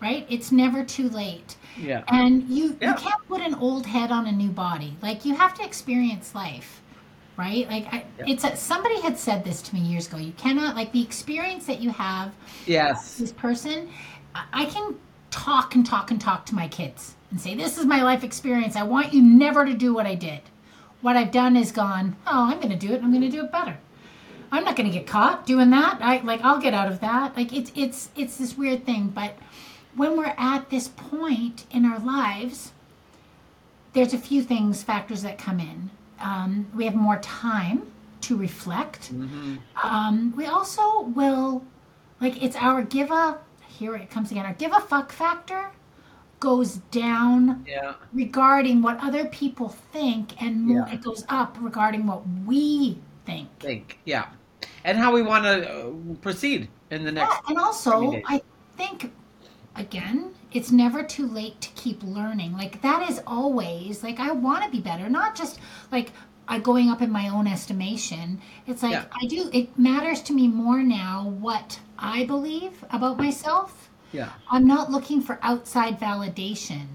[0.00, 0.26] right?
[0.30, 1.56] It's never too late.
[1.76, 2.90] yeah, And you, Yeah.
[2.90, 4.96] you can't put an old head on a new body.
[5.02, 6.80] Like, you have to experience life,
[7.36, 7.68] right?
[7.68, 8.24] Like, I, Yeah.
[8.28, 10.16] it's a, somebody had said this to me years ago.
[10.18, 12.32] You cannot, like, the experience that you have
[12.66, 13.88] yes, this person,
[14.52, 14.96] I can
[15.30, 18.76] talk and talk and talk to my kids and say, This is my life experience.
[18.76, 20.40] I want you never to do what I did.
[21.00, 23.02] What I've done is gone, Oh, I'm going to do it.
[23.02, 23.76] I'm going to do it better.
[24.52, 25.98] I'm not going to get caught doing that.
[26.02, 27.34] I like I'll get out of that.
[27.36, 29.34] Like it's it's it's this weird thing, but
[29.96, 32.72] when we're at this point in our lives,
[33.94, 35.90] there's a few things factors that come in.
[36.22, 37.82] Um, we have more time
[38.22, 39.08] to reflect.
[39.08, 41.64] hmm Um, we also will,
[42.20, 45.70] like, it's our give a, here it comes again, our give a fuck factor
[46.38, 50.94] goes down yeah, regarding what other people think, and more, Yeah.
[50.94, 53.48] it goes up regarding what we think.
[53.60, 54.26] think yeah,
[54.84, 57.34] and how we want to uh, proceed in the next.
[57.34, 58.20] Yeah, and also.
[58.26, 58.42] I
[58.76, 59.12] think,
[59.76, 62.52] again, it's never too late to keep learning.
[62.52, 65.58] Like, that is always, like, I want to be better, not just
[65.90, 66.12] like,
[66.48, 68.40] I going up in my own estimation.
[68.66, 69.04] It's like Yeah.
[69.12, 69.48] I do.
[69.52, 73.90] It matters to me more now what I believe about myself.
[74.12, 76.86] Yeah, I'm not looking for outside validation.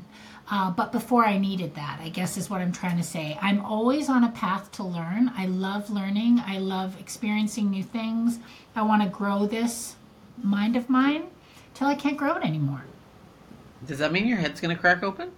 [0.49, 3.37] Uh, but before I needed that, I guess is what I'm trying to say.
[3.41, 5.31] I'm always on a path to learn.
[5.35, 6.41] I love learning.
[6.45, 8.39] I love experiencing new things.
[8.75, 9.95] I want to grow this
[10.41, 11.23] mind of mine
[11.73, 12.83] till I can't grow it anymore.
[13.85, 15.31] Does that mean your head's gonna crack open?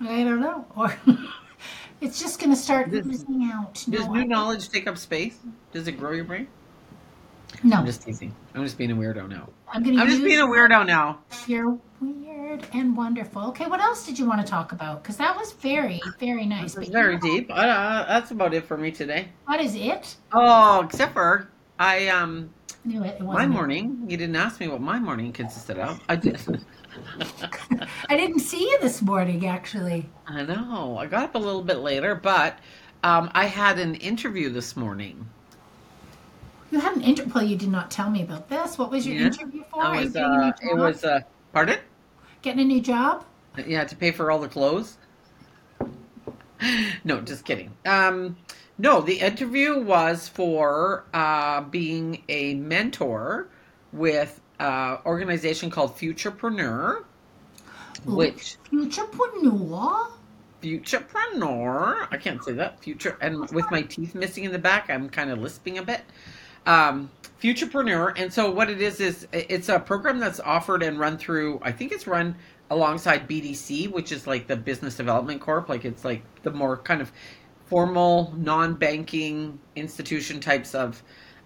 [0.00, 0.66] I don't know.
[0.76, 0.94] Or
[2.02, 3.72] it's just going to start Does- oozing out.
[3.88, 5.38] Does No, new I- knowledge take up space?
[5.72, 6.48] Does it grow your brain?
[7.64, 7.76] no.
[7.78, 8.34] I'm just teasing.
[8.54, 9.48] I'm just being a weirdo now.
[9.72, 11.20] I'm going to I'm just being a weirdo now.
[11.46, 13.40] You're weird and wonderful.
[13.48, 15.02] Okay, what else did you want to talk about?
[15.02, 16.74] Because that was very, very nice.
[16.74, 17.50] This is But very you know, deep.
[17.50, 19.28] Uh, that's about it for me today.
[19.46, 20.16] What is it?
[20.32, 22.50] Oh, except for I um
[22.86, 23.16] Knew it.
[23.18, 23.48] it my it.
[23.48, 24.04] morning.
[24.08, 26.00] You didn't ask me what my morning consisted of.
[26.08, 26.38] I did.
[28.08, 30.08] I didn't see you this morning, actually.
[30.28, 30.96] I know.
[30.98, 32.58] I got up a little bit later, but
[33.02, 35.26] um, I had an interview this morning.
[36.70, 37.32] You had an interview.
[37.34, 38.78] Well, you did not tell me about this.
[38.78, 39.26] What was your Yeah.
[39.26, 39.82] interview for?
[39.82, 40.12] I was.
[40.12, 41.04] getting a new Uh, it was.
[41.04, 41.20] Uh,
[41.52, 41.78] pardon?
[42.42, 43.24] getting a new job.
[43.66, 44.96] Yeah, to pay for all the clothes.
[47.04, 47.72] no, just kidding.
[47.84, 48.36] Um,
[48.78, 53.48] No, the interview was for uh, being a mentor
[53.92, 57.04] with an organization called Futurpreneur,
[58.04, 60.10] which Futurpreneur.
[60.62, 62.08] Futurpreneur.
[62.10, 62.80] I can't say that.
[62.80, 66.02] Future, and with my teeth missing in the back, I'm kind of lisping a bit.
[66.66, 67.10] Um,
[67.40, 71.60] Futurpreneur, and so what it is is it's a program that's offered and run through.
[71.62, 72.36] I think it's run
[72.70, 75.68] alongside BDC, which is like the Business Development Corp.
[75.68, 77.12] Like it's like the more kind of
[77.66, 81.02] formal, non-banking institution types of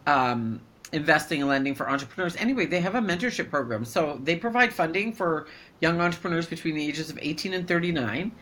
[0.07, 0.61] um,
[0.93, 2.37] investing and lending for entrepreneurs.
[2.37, 5.47] Anyway, they have a mentorship program, so they provide funding for
[5.81, 8.33] young entrepreneurs between the ages of 18 and 39.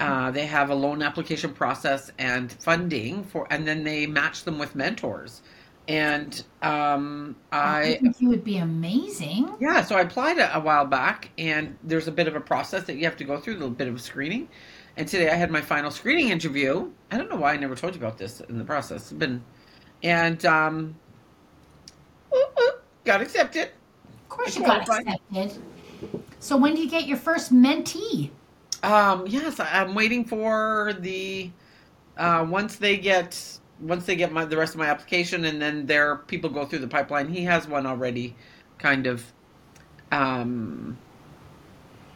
[0.00, 4.58] Uh, they have a loan application process and funding for, and then they match them
[4.58, 5.42] with mentors.
[5.86, 9.54] And um, I, I think you would be amazing.
[9.60, 12.84] yeah, so I applied a, a while back, and there's a bit of a process
[12.84, 14.48] that you have to go through, a little bit of screening.
[14.96, 16.90] And today I had my final screening interview.
[17.10, 19.02] I don't know why I never told you about this in the process.
[19.02, 19.42] It's been,
[20.02, 20.94] and um,
[22.32, 22.72] ooh, ooh,
[23.04, 23.70] got accepted.
[24.22, 25.60] Of course, you got accepted.
[26.38, 28.30] So when do you get your first mentee?
[28.84, 31.50] Um, yes, I'm waiting for the
[32.16, 35.86] uh, once they get once they get my the rest of my application, and then
[35.86, 37.28] their people go through the pipeline.
[37.28, 38.36] He has one already,
[38.78, 39.24] kind of,
[40.12, 40.98] um,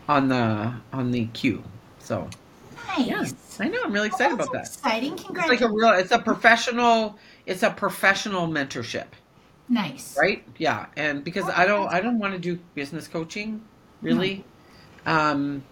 [0.08, 1.64] on the on the queue.
[1.98, 2.28] So
[2.96, 3.06] Nice.
[3.06, 4.66] yeah, I know I'm really Well, excited about that.
[4.66, 5.12] Exciting!
[5.14, 5.90] It's like a real.
[5.90, 7.18] It's a professional.
[7.46, 9.06] It's a professional mentorship,
[9.68, 10.16] nice.
[10.18, 10.44] right?
[10.58, 13.62] Yeah, and because I don't I don't want to do business coaching,
[14.02, 14.44] really,
[15.06, 15.62] um,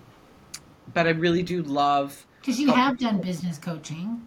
[0.95, 2.27] but I really do love.
[2.41, 2.75] Because you Oh.
[2.75, 4.23] have done business coaching.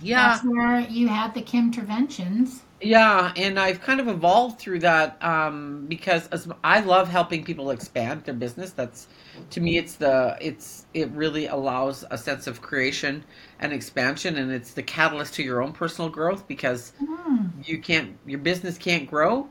[0.00, 2.62] Yeah, That's where you had the Kim interventions.
[2.80, 7.70] Yeah, and I've kind of evolved through that um, because as I love helping people
[7.70, 8.72] expand their business.
[8.72, 9.06] That's
[9.50, 13.24] to me, it's the it's it really allows a sense of creation
[13.60, 17.50] and expansion, and it's the catalyst to your own personal growth because Hmm.
[17.54, 19.48] you can't your business can't grow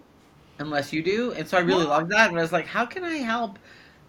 [0.59, 1.87] unless you do, and so I really Yeah.
[1.87, 2.29] love that.
[2.29, 3.59] And I was like, how can I help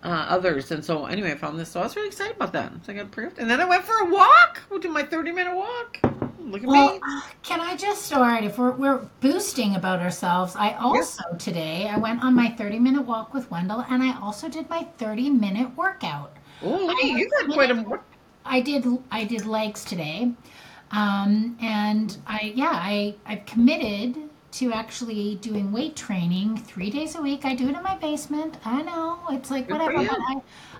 [0.04, 0.70] uh, others?
[0.72, 2.72] And so anyway, I found this, so I was really excited about that.
[2.84, 4.62] So I got approved, and then I went for a walk.
[4.70, 6.13] We did my thirty minute walk.
[6.44, 7.00] Look at Well, me.
[7.42, 8.44] can I just start?
[8.44, 13.02] If we're, we're boosting about ourselves, I also today I went on my 30 minute
[13.02, 16.36] walk with Wendell, and I also did my 30 minute workout.
[16.62, 17.28] Oh, look you!
[17.30, 18.00] Got quite a
[18.44, 20.32] I did I did legs today,
[20.90, 24.16] um, and I yeah I I've committed
[24.52, 27.44] to actually doing weight training three days a week.
[27.44, 28.56] I do it in my basement.
[28.64, 30.36] I know it's like Good whatever, but I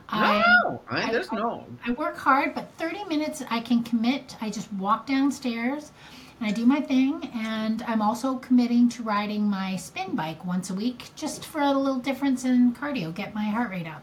[0.09, 1.67] I No, I, there's no.
[1.87, 4.37] I work hard, but 30 minutes I can commit.
[4.41, 5.93] I just walk downstairs
[6.41, 7.31] and I do my thing.
[7.35, 11.73] And I'm also committing to riding my spin bike once a week just for a
[11.73, 14.03] little difference in cardio, get my heart rate up.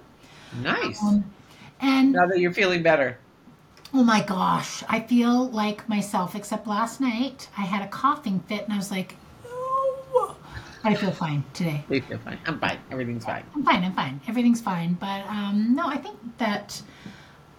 [0.62, 1.02] Nice.
[1.04, 1.24] Um,
[1.80, 3.18] and now that you're feeling better.
[3.94, 8.64] oh my gosh, I feel like myself, except last night I had a coughing fit
[8.64, 9.18] and I was like, no.
[9.18, 9.21] But
[10.84, 11.84] I feel fine today.
[11.90, 12.40] You feel fine.
[12.46, 12.80] I'm fine.
[12.92, 13.44] Everything's fine.
[13.56, 13.84] I'm fine.
[13.84, 14.22] I'm fine.
[14.28, 14.94] Everything's fine.
[14.96, 16.82] But um, no, I think that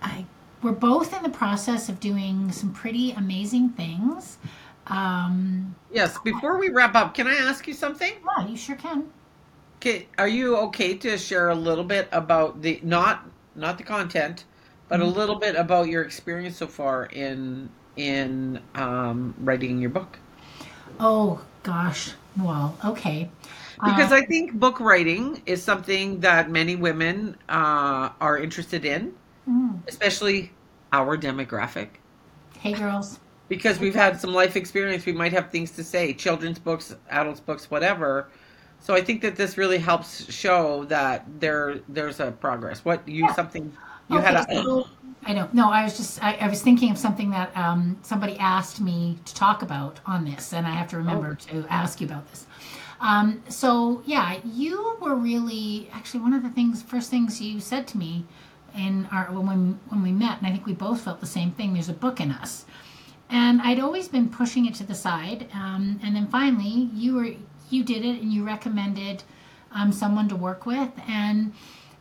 [0.03, 0.25] I
[0.63, 4.39] we're both in the process of doing some pretty amazing things.
[4.87, 6.19] Um, Yes.
[6.25, 8.13] Before we wrap up, can I ask you something?
[8.39, 9.05] yeah, you sure can.
[9.77, 14.45] Okay, are you okay to share a little bit about the not not the content,
[14.89, 15.15] but a Mhm.
[15.15, 20.19] little bit about your experience so far in in um, writing your book?
[21.01, 22.15] Oh gosh.
[22.39, 23.31] Well, okay.
[23.85, 29.13] Because Uh, I think book writing is something that many women uh, are interested in,
[29.49, 30.53] mm, especially
[30.93, 31.89] our demographic.
[32.59, 33.19] hey, girls.
[33.49, 37.41] because we've had some life experience we might have things to say children's books adults
[37.41, 38.29] books whatever
[38.81, 43.25] so i think that this really helps show that there there's a progress what you
[43.27, 43.35] Yeah.
[43.35, 43.65] something
[44.09, 44.87] you had a so-
[45.25, 45.71] I don't know.
[45.71, 49.35] I was just I, I was thinking of something that um, somebody asked me to
[49.35, 52.47] talk about on this, and I have to remember to ask you about this.
[53.01, 57.87] Um, so yeah, you were really actually one of the things first things you said
[57.89, 58.25] to me
[58.77, 61.53] in our when we, when we met, and I think we both felt the same
[61.53, 61.75] thing.
[61.75, 62.65] There's a book in us,
[63.31, 67.35] and I'd always been pushing it to the side, um, and then finally you were
[67.71, 69.23] you did it, and you recommended
[69.73, 71.53] um, someone to work with, and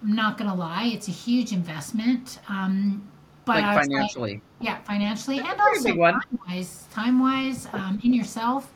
[0.02, 2.40] I'm not gonna lie, it's a huge investment.
[2.50, 3.08] Um,
[3.46, 8.14] but like was like, financially yeah, financially and also time wise, time wise, um, in
[8.14, 8.72] yourself.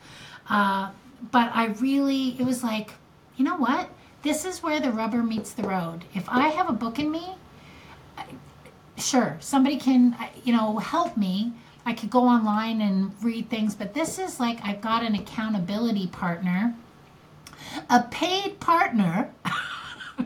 [0.49, 0.89] Uh,
[1.32, 2.91] but I really, it was like,
[3.38, 3.89] you know what?
[4.23, 6.04] This is where the rubber meets the road.
[6.13, 7.36] If I have a book in me,
[8.17, 8.25] I-
[8.97, 11.54] sure, somebody can, you know, help me.
[11.86, 16.08] I could go online and read things, but this is like I've got an accountability
[16.08, 16.73] partner,
[17.91, 19.30] a paid partner.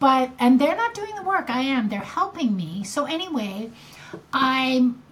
[0.00, 3.70] but and they're not doing the work i am they're helping me so anyway
[4.32, 5.02] i'm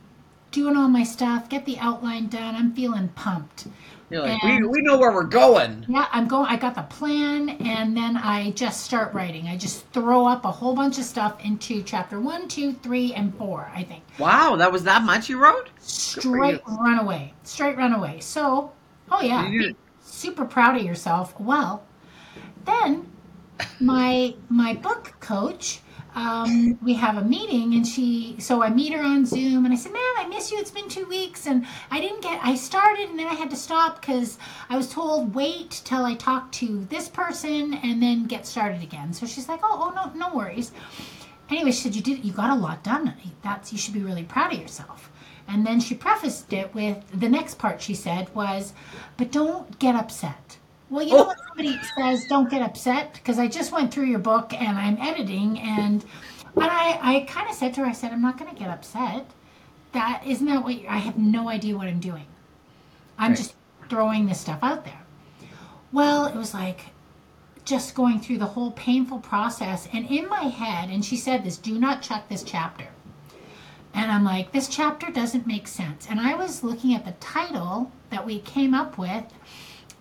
[0.53, 2.55] doing all my stuff, get the outline done.
[2.55, 3.67] I'm feeling pumped.
[4.09, 5.85] You're like, we, And- we know where we're going.
[5.87, 6.47] Yeah, I'm going.
[6.47, 9.49] I got the plan, and then I just start writing.
[9.49, 13.37] I just throw up a whole bunch of stuff into chapter one, two, three, and
[13.37, 13.71] four.
[13.75, 15.69] I think Wow, that was that much you wrote?
[15.79, 18.21] straight runaway, straight runaway.
[18.21, 18.73] So,
[19.13, 21.39] oh yeah, You super proud of yourself.
[21.39, 21.85] Well,
[22.65, 23.07] then
[23.81, 25.81] my my book coach.
[26.15, 29.77] Um, we have a meeting and she so I meet her on Zoom and I
[29.77, 30.59] said, "Man, I miss you.
[30.59, 32.41] It's been two weeks and I didn't get.
[32.43, 34.39] I started and then I had to stop because
[34.71, 39.13] I was told wait till I talk to this person and then get started again."
[39.13, 40.73] So she's like, "Oh, oh no, no worries."
[41.51, 42.25] Anyway, she said, "You did.
[42.25, 43.13] You got a lot done.
[43.43, 45.11] That's you should be really proud of yourself."
[45.49, 47.83] And then she prefaced it with the next part.
[47.83, 48.73] She said was,
[49.19, 50.56] "But don't get upset."
[50.91, 51.29] Well, you know Oh.
[51.29, 54.99] when somebody says don't get upset because I just went through your book and I'm
[55.01, 56.05] editing and
[56.57, 58.71] and I I kind of said to her I said I'm not going to get
[58.71, 59.27] upset.
[59.93, 62.27] That isn't that what you, I have no idea what I'm doing.
[63.19, 63.37] I'm Right.
[63.39, 63.55] just
[63.89, 65.01] throwing this stuff out there.
[65.93, 66.87] Well, it was like
[67.65, 71.57] just going through the whole painful process and in my head and she said this
[71.57, 72.87] do not chuck this chapter.
[73.95, 76.07] And I'm like this chapter doesn't make sense.
[76.09, 79.25] And I was looking at the title that we came up with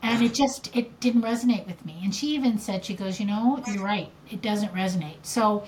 [0.06, 3.26] and it just it didn't resonate with me and she even said she goes you
[3.26, 5.64] know you're right it doesn't resonate so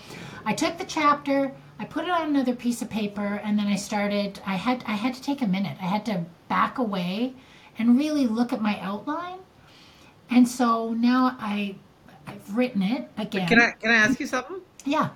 [0.46, 3.76] i took the chapter i put it on another piece of paper and then i
[3.76, 7.34] started i had i had to take a minute i had to back away
[7.78, 9.40] and really look at my outline
[10.30, 11.76] and so now i
[12.28, 14.62] i've written it again Can I can I ask you something?
[14.86, 15.10] yeah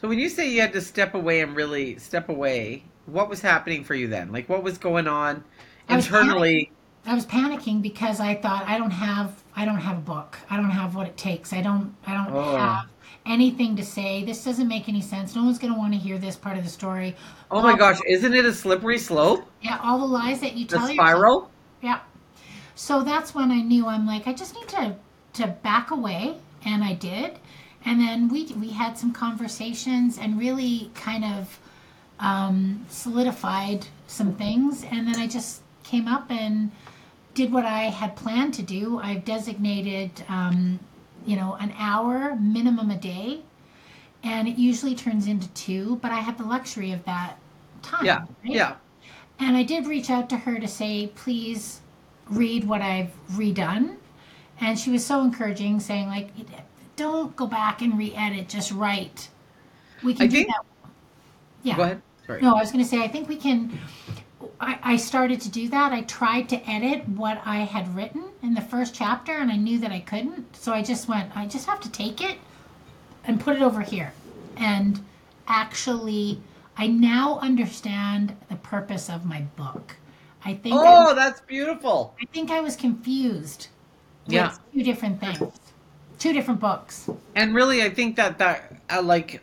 [0.00, 3.40] So when you say you had to step away and really step away, what was
[3.40, 4.32] happening for you then?
[4.32, 5.44] Like what was going on
[5.88, 6.70] internally?
[7.06, 10.38] I was panicking because I thought I don't have I don't have a book.
[10.50, 11.52] I don't have what it takes.
[11.52, 12.56] I don't I don't Oh.
[12.56, 12.86] have
[13.26, 14.24] anything to say.
[14.24, 15.34] This doesn't make any sense.
[15.34, 17.14] No one's going to want to hear this part of the story.
[17.50, 19.46] Oh my gosh, isn't it a slippery slope?
[19.62, 20.96] Yeah, all the lies that you The tell yourself.
[21.08, 21.50] spiral?
[21.82, 22.00] Yeah.
[22.74, 24.96] So that's when I knew I'm like I just need to
[25.34, 27.38] to back away and I did.
[27.84, 31.58] And then we we had some conversations and really kind of
[32.20, 36.70] um, solidified some things and then I just came up and
[37.34, 38.98] did what I had planned to do.
[38.98, 40.78] I've designated um,
[41.26, 43.40] you know an hour minimum a day
[44.24, 47.36] and it usually turns into two, but I have the luxury of that
[47.82, 48.04] time.
[48.06, 48.20] Yeah.
[48.20, 48.28] right?
[48.42, 48.76] Yeah.
[49.38, 51.80] And I did reach out to her to say, please
[52.30, 53.96] read what I've redone.
[54.60, 56.30] And she was so encouraging, saying, like,
[56.96, 59.28] don't go back and re edit, just write.
[60.02, 60.64] We can I do think- that.
[61.62, 61.76] Yeah.
[61.76, 62.02] Go ahead.
[62.26, 62.40] Sorry.
[62.40, 63.78] No, I was going to say, I think we can.
[64.60, 65.92] I, I started to do that.
[65.92, 69.78] I tried to edit what I had written in the first chapter, and I knew
[69.80, 70.56] that I couldn't.
[70.56, 72.38] So I just went, I just have to take it
[73.24, 74.12] and put it over here.
[74.56, 75.02] And
[75.48, 76.40] actually,
[76.76, 79.96] I now understand the purpose of my book.
[80.44, 82.14] I think I, Oh, that's beautiful.
[82.20, 83.68] I think I was confused
[84.26, 84.52] with Yeah.
[84.74, 85.52] two different things,
[86.18, 87.08] two different books.
[87.34, 89.40] And really, I think that that uh, like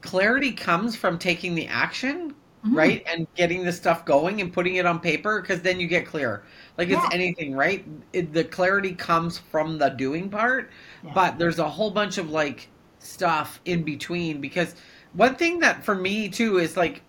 [0.00, 2.34] clarity comes from taking the action,
[2.66, 2.76] Mm-hmm.
[2.76, 6.06] right, and getting the stuff going and putting it on paper, because then you get
[6.06, 6.42] clear.
[6.76, 7.10] Like it's Yeah.
[7.12, 7.84] anything, right?
[8.12, 10.70] It, the clarity comes from the doing part,
[11.04, 11.12] Yeah.
[11.14, 14.40] but there's a whole bunch of like stuff in between.
[14.40, 14.74] Because
[15.12, 17.02] one thing that for me too is like,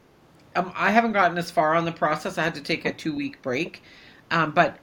[0.56, 2.38] um, I haven't gotten as far on the process.
[2.38, 3.82] I had to take a two week break,
[4.32, 4.78] um, but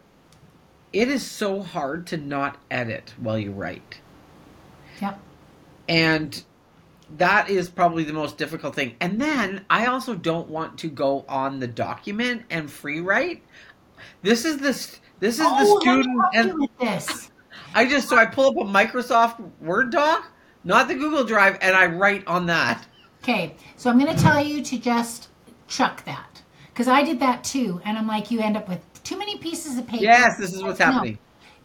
[0.93, 4.01] it is so hard to not edit while you write
[5.01, 5.15] Yeah.
[5.89, 6.43] and
[7.19, 11.25] that is probably the most difficult thing and then i also don't want to go
[11.29, 13.43] on the document and free write
[14.23, 17.31] this is this this is oh, the student and this.
[17.75, 20.31] i just so i pull up a microsoft word doc
[20.65, 22.87] not the google drive and i write on that
[23.23, 25.29] Okay, so I'm going to tell you to just
[25.67, 29.19] chuck that because I did that too, and I'm like, you end up with too
[29.19, 30.03] many pieces of paper.
[30.03, 30.85] yes this is what's No.
[30.87, 31.19] happening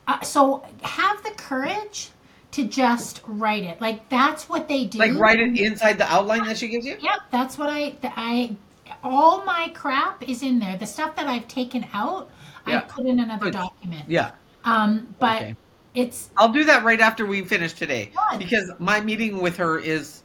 [0.07, 2.11] Uh, so have the courage
[2.51, 3.79] to just write it.
[3.79, 4.97] Like that's what they do.
[4.99, 8.55] like write it inside the outline that she gives you Yep, that's what I I
[9.03, 10.75] all my crap is in there.
[10.77, 12.29] The stuff that I've taken out,
[12.67, 12.77] Yeah.
[12.77, 13.53] I put in another Good.
[13.53, 14.05] document.
[14.09, 14.31] yeah
[14.65, 15.55] Um, but Okay.
[15.95, 18.39] it's i'll do that right after we finish today Good.
[18.39, 20.21] because my meeting with her is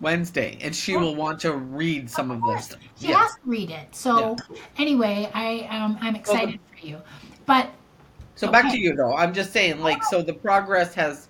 [0.00, 3.18] wednesday and she will want to read some of, course, this She Yeah.
[3.18, 3.94] has to read it.
[3.94, 4.36] So
[4.78, 6.98] anyway, I um, I'm excited for you.
[7.46, 7.70] But
[8.36, 9.14] So back to you though.
[9.16, 11.28] I'm just saying, like, so the progress has,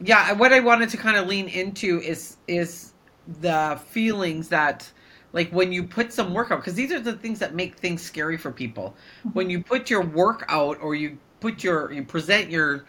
[0.00, 0.32] yeah.
[0.32, 2.92] What I wanted to kind of lean into is is
[3.40, 4.90] the feelings that,
[5.32, 8.02] like, when you put some work out, because these are the things that make things
[8.02, 8.94] scary for people.
[9.20, 9.28] Mm-hmm.
[9.30, 12.84] When you put your work out, or you put your you present your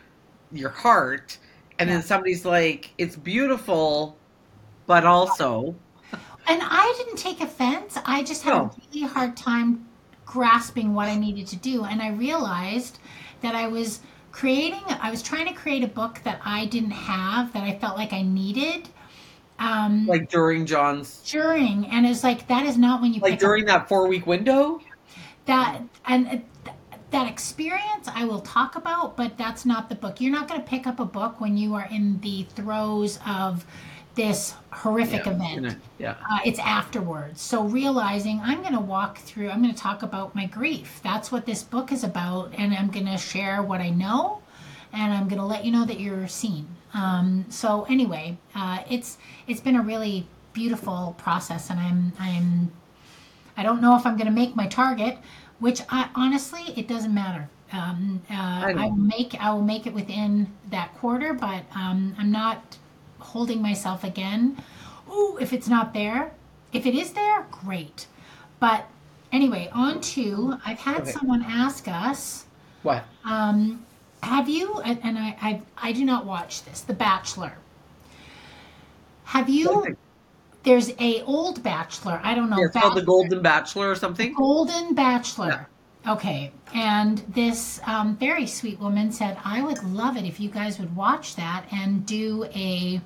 [0.51, 1.37] your heart,
[1.79, 1.95] and Yeah.
[1.97, 4.17] then somebody's like, "It's beautiful,"
[4.85, 5.75] but also,
[6.47, 7.97] And I didn't take offense.
[8.03, 8.63] I just had No.
[8.65, 9.85] a really hard time
[10.25, 11.83] grasping what I needed to do.
[11.85, 12.99] And I realized
[13.41, 17.51] that I was creating, I was trying to create a book that I didn't have,
[17.53, 18.89] that I felt like I needed.
[19.59, 23.39] Um, Like during John's, during, and it's like, that is not when you like pick
[23.39, 24.81] up during that four week window.
[25.45, 26.75] that and uh, th-
[27.11, 30.21] that experience I will talk about, but that's not the book.
[30.21, 33.65] You're not going to pick up a book when you are in the throes of
[34.15, 35.77] this horrific Yeah, event.
[35.97, 36.15] Yeah.
[36.29, 37.41] Uh, it's afterwards.
[37.41, 40.99] So realizing I'm going to walk through, I'm going to talk about my grief.
[41.03, 44.41] That's what this book is about, and I'm going to share what I know,
[44.93, 46.67] and I'm going to let you know that you're seen.
[46.93, 52.71] Um, so anyway, uh, it's it's been a really beautiful process, and I'm I'm
[53.55, 55.17] I don't know if I'm going to make my target,
[55.59, 57.49] which I honestly it doesn't matter.
[57.73, 58.87] Um, uh, I, know.
[58.89, 62.77] will make I will make it within that quarter, but um, I'm not
[63.21, 64.57] holding myself again.
[65.09, 66.31] Ooh, if it's not there,
[66.73, 68.07] if it is there, great.
[68.59, 68.85] But
[69.31, 71.11] anyway, on to I've had Okay.
[71.11, 72.45] someone ask us.
[72.83, 73.03] What?
[73.25, 73.85] Um,
[74.23, 74.79] have you?
[74.81, 76.81] And and I, I I do not watch this.
[76.81, 77.53] The Bachelor.
[79.25, 79.95] Have you?
[80.63, 82.19] There's a old Bachelor.
[82.23, 82.57] I don't know.
[82.59, 84.33] Yeah, it's called the Golden Bachelor or something.
[84.33, 85.67] Golden Bachelor.
[86.07, 86.51] Okay.
[86.73, 90.95] And this um, very sweet woman said, I would love it if you guys would
[90.95, 93.01] watch that and do a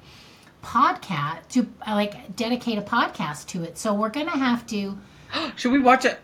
[0.64, 3.78] podcast, to like dedicate a podcast to it.
[3.78, 4.98] So we're going to have to.
[5.56, 6.20] Should we watch it?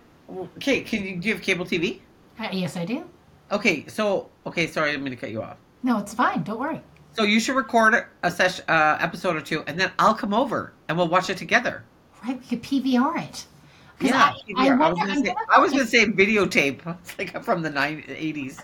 [0.57, 1.99] Okay, can you do you have cable TV?
[2.39, 3.03] Uh, yes, I do.
[3.51, 5.57] Okay, so okay, sorry, I'm to cut you off.
[5.84, 6.43] No, it's fine.
[6.43, 6.82] Don't worry.
[7.13, 10.74] So you should record a session, uh, episode or two, and then I'll come over
[10.88, 11.84] and we'll watch it together.
[12.26, 12.39] Right?
[12.39, 13.45] We could PVR it.
[14.02, 16.06] 'Cause Yeah, I, I, yeah, I was gonna I'm say, gonna I was gonna say
[16.06, 18.64] videotape, It's like from the 90s, 80s.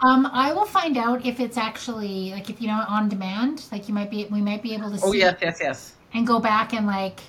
[0.00, 3.64] Um, I will find out if it's actually like if you know on demand.
[3.72, 4.98] Like you might be, we might be able to.
[5.02, 5.92] Oh see yes, yes, yes.
[6.14, 7.20] and go back and like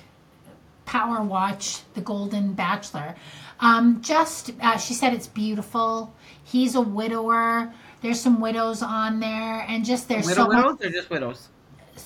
[0.84, 3.14] power watch the Golden Bachelor.
[3.60, 6.14] Um, just uh, she said it's beautiful.
[6.44, 7.72] He's a widower.
[8.02, 10.56] There's some widows on there, and just there's Widow so much.
[10.64, 11.48] widows or just widows?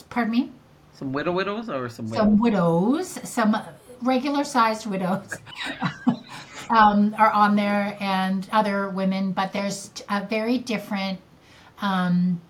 [0.08, 0.52] Pardon me.
[0.92, 2.18] Some widow widows or some widows?
[2.18, 3.56] Some widows, some
[4.02, 5.34] regular sized widows.
[6.70, 11.20] Um, are on there and other women, but there's a very different
[11.82, 12.40] um,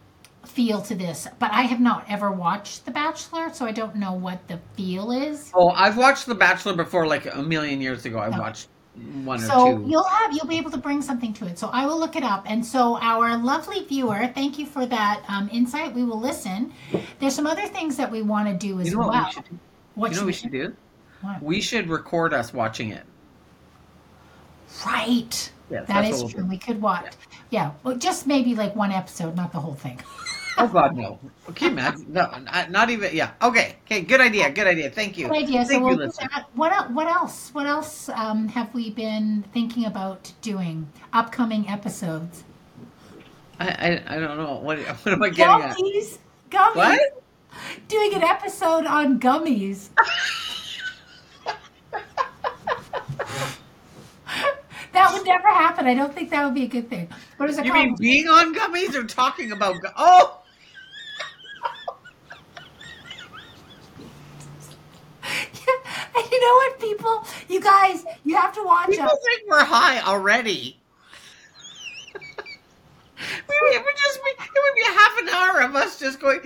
[0.46, 1.26] feel to this.
[1.40, 5.10] But I have not ever watched The Bachelor, so I don't know what the feel
[5.10, 5.50] is.
[5.54, 8.18] Oh, I've watched The Bachelor before, like a million years ago.
[8.18, 8.38] I Yeah.
[8.38, 8.68] watched
[9.24, 11.58] one or So you'll have you'll be able to bring something to it.
[11.58, 12.44] So I will look it up.
[12.48, 15.94] And so our lovely viewer, thank you for that um, insight.
[15.94, 16.72] We will listen.
[17.18, 19.24] There's some other things that we want to do as You know what well.
[19.24, 19.58] we should do?
[19.94, 20.76] What You know what we should do?
[21.22, 21.42] What?
[21.42, 23.04] We should record us watching it.
[24.84, 25.52] Right.
[25.70, 26.44] Yes, that's is we'll true.
[26.44, 27.14] We could watch.
[27.50, 27.72] Yeah.
[27.82, 30.00] Well, just maybe like one episode, not the whole thing.
[30.58, 31.18] Oh God, no.
[31.48, 31.98] Okay, Matt.
[32.08, 33.16] No, not, not even.
[33.16, 33.30] Yeah.
[33.42, 33.76] Okay.
[33.86, 34.02] Okay.
[34.02, 34.50] Good idea.
[34.50, 34.90] Good idea.
[34.90, 35.28] Thank you.
[35.28, 35.64] Good idea.
[35.64, 37.50] So Thank we'll you, do What what else?
[37.54, 40.86] What else um, have we been thinking about doing?
[41.14, 42.44] Upcoming episodes.
[43.58, 44.56] I, I I don't know.
[44.56, 45.76] What what am I getting at?
[45.76, 46.18] Gummies.
[46.50, 46.76] Gummies.
[46.76, 47.24] What?
[47.88, 49.88] Doing an episode on gummies.
[55.12, 55.86] that would never happen.
[55.86, 57.08] I don't think that would be a good thing.
[57.36, 57.84] What is it You called?
[57.86, 59.80] mean being on gummies or talking about?
[59.80, 60.38] Gu- oh,
[65.24, 67.24] and you know what, people?
[67.48, 69.18] You guys, you have to watch people us.
[69.24, 70.78] think we're high already.
[72.14, 76.40] it would just be it would be a half an hour of us just going.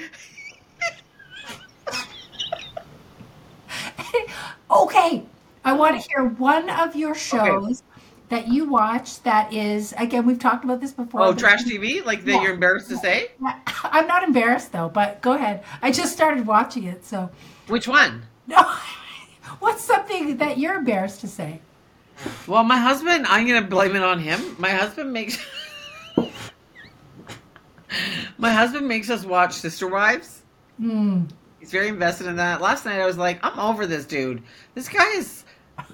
[4.71, 5.25] okay,
[5.65, 7.83] I want to hear one of your shows
[8.29, 11.23] that you watch that is, again, we've talked about this before.
[11.23, 12.43] Oh, trash TV, like that Yeah.
[12.43, 13.31] you're embarrassed to say.
[13.85, 15.63] I'm not embarrassed though, but go ahead.
[15.83, 17.31] I just started watching it, so.
[17.69, 18.23] Which one?
[18.49, 18.63] No.
[19.59, 21.61] What's something that you're embarrassed to say?
[22.47, 24.55] Well, my husband, I'm gonna blame it on him.
[24.59, 25.45] My husband makes
[28.39, 30.43] my husband makes us watch Sister Wives.
[30.79, 31.25] Hmm.
[31.59, 32.61] He's very invested in that.
[32.61, 34.43] Last night I was like, I'm over this dude.
[34.75, 35.45] This guy is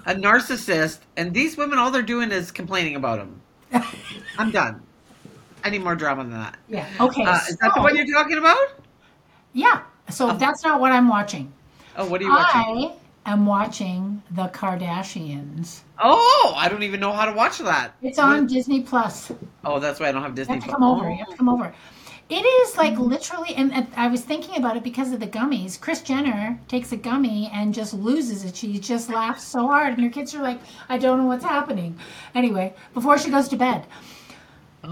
[0.05, 3.41] a narcissist, and these women, all they're doing is complaining about him.
[4.37, 4.81] I'm done.
[5.63, 6.57] I need more drama than that.
[6.67, 6.87] yeah.
[6.99, 7.23] Okay.
[7.23, 8.57] Uh, is that the one you're talking about?
[9.53, 9.83] Yeah.
[10.09, 11.51] So that's not what I'm watching.
[11.95, 12.91] Oh, what are you watching?
[13.25, 15.81] I am watching The Kardashians.
[15.99, 17.93] Oh, I don't even know how to watch that.
[18.01, 19.31] It's on Disney Plus.
[19.63, 20.55] Oh, that's why I don't have You Disney.
[20.55, 20.75] have to Plus.
[20.75, 21.05] come over.
[21.05, 21.09] Oh.
[21.09, 21.73] You have to come over.
[22.29, 25.79] It is like literally, and, I was thinking about it because of the gummies.
[25.79, 28.55] Kris Jenner takes a gummy and just loses it.
[28.55, 30.59] She just laughs so hard, and her kids are like,
[30.89, 31.99] "I don't know what's happening."
[32.33, 33.85] Anyway, before she goes to bed,
[34.85, 34.91] Oh.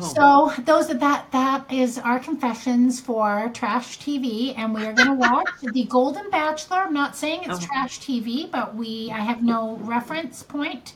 [0.55, 5.09] So those are that that is our confessions for trash TV, and we are going
[5.09, 6.77] to watch the Golden Bachelor.
[6.77, 7.67] I'm not saying it's Oh.
[7.67, 10.93] trash TV, but we I have no reference point.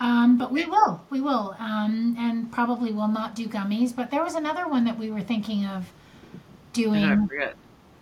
[0.00, 3.94] Um, but we will, we will, um, and probably will not do gummies.
[3.94, 5.90] But there was another one that we were thinking of
[6.72, 7.02] doing.
[7.04, 7.56] And I forget.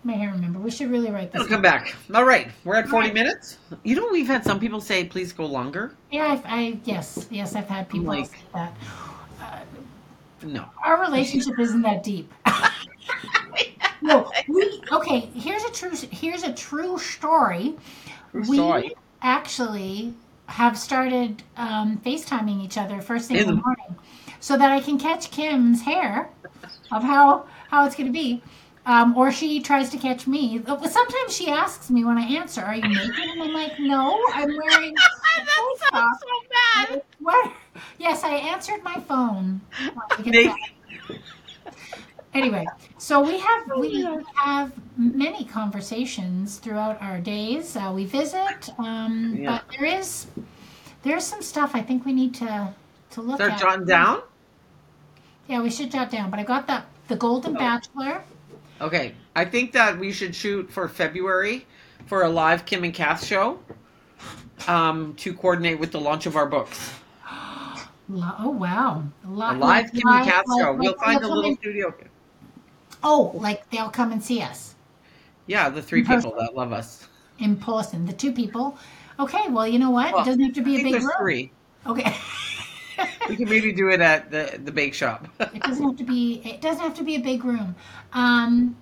[0.08, 0.58] I can't remember.
[0.60, 1.40] We should really write this.
[1.42, 1.92] It'll come back.
[2.14, 3.14] All right, we're at 40 Right.
[3.14, 3.58] minutes.
[3.82, 5.94] You know, we've had some people say, please go longer.
[6.12, 8.72] Yeah, I've, I yes, yes, I've had people Like- say that.
[10.42, 10.66] No.
[10.84, 12.32] Our relationship isn't that deep.
[14.02, 15.20] no, we okay.
[15.34, 15.90] Here's a true.
[16.10, 17.74] Here's a true story.
[18.32, 18.94] True we story.
[19.22, 20.14] actually
[20.46, 23.96] have started um, FaceTiming each other first thing in the morning,
[24.40, 26.30] so that I can catch Kim's hair
[26.92, 28.42] of how how it's going to be.
[28.86, 30.62] Um, or she tries to catch me.
[30.64, 34.46] Sometimes she asks me when I answer, "Are you naked?" And I'm like, "No, I'm
[34.46, 36.18] wearing." a face top."
[36.74, 37.02] bad.
[37.18, 37.52] What?
[37.98, 39.60] Yes, I answered my phone.
[42.36, 42.66] Anyway,
[42.98, 47.76] so we have we have many conversations throughout our days.
[47.76, 49.50] Uh, we visit, um, Yeah.
[49.52, 50.26] but there is
[51.02, 52.74] there's some stuff I think we need to
[53.10, 53.60] to look Start at.
[53.60, 54.22] jotting down.
[55.48, 56.30] Yeah, we should jot down.
[56.30, 57.58] But I got the the Golden Oh.
[57.58, 58.22] Bachelor.
[58.80, 61.66] Okay, I think that we should shoot for February
[62.06, 63.58] for a live Kim and Kath show
[64.68, 66.92] um, to coordinate with the launch of our books.
[68.08, 70.70] Oh wow, a A lot live Kim and Kath like- show.
[70.72, 71.92] like We'll find a little in- studio.
[73.02, 74.74] Oh, like they'll come and see us.
[75.46, 76.30] Yeah, the three In person.
[76.30, 77.06] people that love us.
[77.38, 78.04] in person.
[78.06, 78.78] The two people.
[79.18, 80.12] Okay, well, you know what?
[80.12, 81.12] Well, it doesn't have to be a big there's room.
[81.18, 81.52] three.
[81.86, 82.16] Okay.
[83.28, 85.28] We can maybe do it at the the bake shop.
[85.40, 86.40] it doesn't have to be.
[86.44, 87.74] It doesn't have to be a big room.
[88.14, 88.74] Um,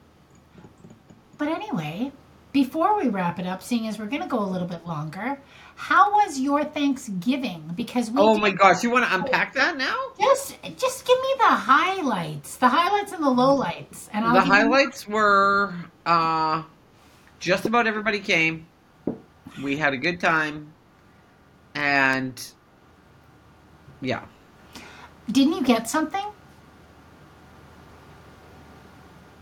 [1.36, 2.12] but anyway,
[2.52, 5.38] before we wrap it up, seeing as we're going to go a little bit longer,
[5.76, 7.72] how was your Thanksgiving?
[7.74, 9.96] Because we oh my gosh, you want to unpack that now?
[10.18, 14.46] just just give me the highlights, the highlights and the lowlights, and I'll the give
[14.46, 15.74] you- highlights were
[16.06, 16.62] uh,
[17.40, 18.66] just about everybody came.
[19.62, 20.72] We had a good time,
[21.74, 22.40] and
[24.00, 24.24] yeah,
[25.30, 26.24] Didn't you get something?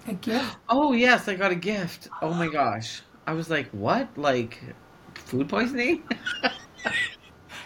[0.08, 0.56] A gift?
[0.68, 2.08] Oh yes, I got a gift.
[2.20, 3.02] Oh my gosh.
[3.26, 4.08] I was like, what?
[4.18, 4.60] Like
[5.32, 6.02] food poisoning?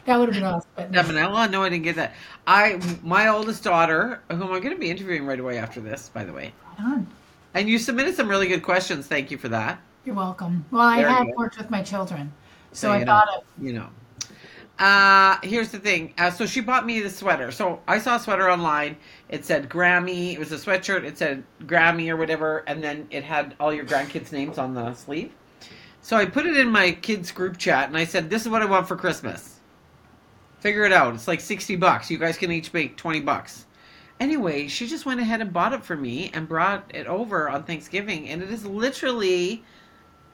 [0.05, 0.71] That would have been awesome.
[0.77, 1.03] But no.
[1.03, 1.51] Salmonella?
[1.51, 2.15] No, I didn't get that.
[2.47, 6.23] I my oldest daughter, whom I'm going to be interviewing right away after this, by
[6.23, 6.53] the way.
[6.79, 7.09] Done.
[7.55, 9.09] And you submitted some really good questions.
[9.09, 9.81] Thank you for that.
[10.05, 10.65] You're welcome.
[10.71, 12.33] Well, I Very have worked with my children,
[12.71, 13.07] so So, I know.
[13.07, 13.89] thought of You know.
[14.79, 16.15] Uh, here's the thing.
[16.19, 17.51] Uh, so she bought me the sweater.
[17.51, 18.97] So I saw a sweater online.
[19.29, 20.35] It said Grammy.
[20.35, 21.03] It was a sweatshirt.
[21.03, 24.95] It said Grammy or whatever, and then it had all your grandkids' names on the
[24.95, 25.33] sleeve.
[26.07, 28.63] So I put it in my kids' group chat, and I said, "This is what
[28.63, 29.59] I want for Christmas.
[30.61, 31.13] Figure it out.
[31.17, 32.09] It's like sixty bucks.
[32.09, 33.67] You guys can each make twenty bucks."
[34.21, 37.65] Anyway, she just went ahead and bought it for me and brought it over on
[37.65, 39.65] Thanksgiving, and it is literally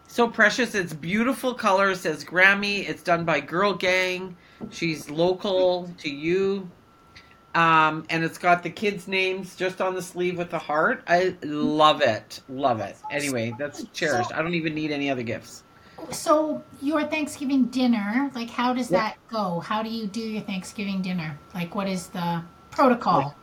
[0.08, 0.74] so precious.
[0.74, 1.94] It's beautiful color.
[1.94, 2.86] Says Grammy.
[2.86, 4.36] It's done by Girl Gang.
[4.68, 6.70] She's local to you.
[7.54, 11.02] Um, and it's got the kids' names just on the sleeve with the heart.
[11.06, 12.40] I love it.
[12.48, 12.96] Love it.
[13.10, 14.32] Anyway, that's cherished.
[14.32, 15.62] I don't even need any other gifts.
[16.10, 19.60] So your Thanksgiving dinner, like how does that go?
[19.60, 21.38] How do you do your Thanksgiving dinner?
[21.54, 23.36] Like what is the protocol?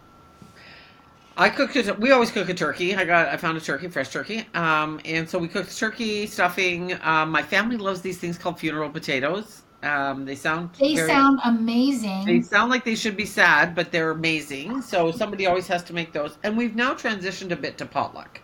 [1.38, 1.98] I cooked it.
[1.98, 2.96] We always cook a turkey.
[2.96, 3.30] I got.
[3.30, 4.46] I found a turkey, fresh turkey.
[4.54, 7.00] Um, and so we cooked turkey stuffing.
[7.02, 9.62] Um, my family loves these things called funeral potatoes.
[9.82, 10.72] Um, they sound.
[10.78, 12.26] They very- sound amazing.
[12.26, 14.82] They sound like they should be sad, but they're amazing.
[14.82, 16.38] So somebody always has to make those.
[16.44, 18.42] And we've now transitioned a bit to potluck,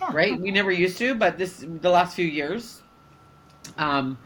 [0.00, 0.10] Yeah.
[0.12, 0.40] right?
[0.40, 2.82] We never used to, but this the last few years,
[3.78, 4.18] um,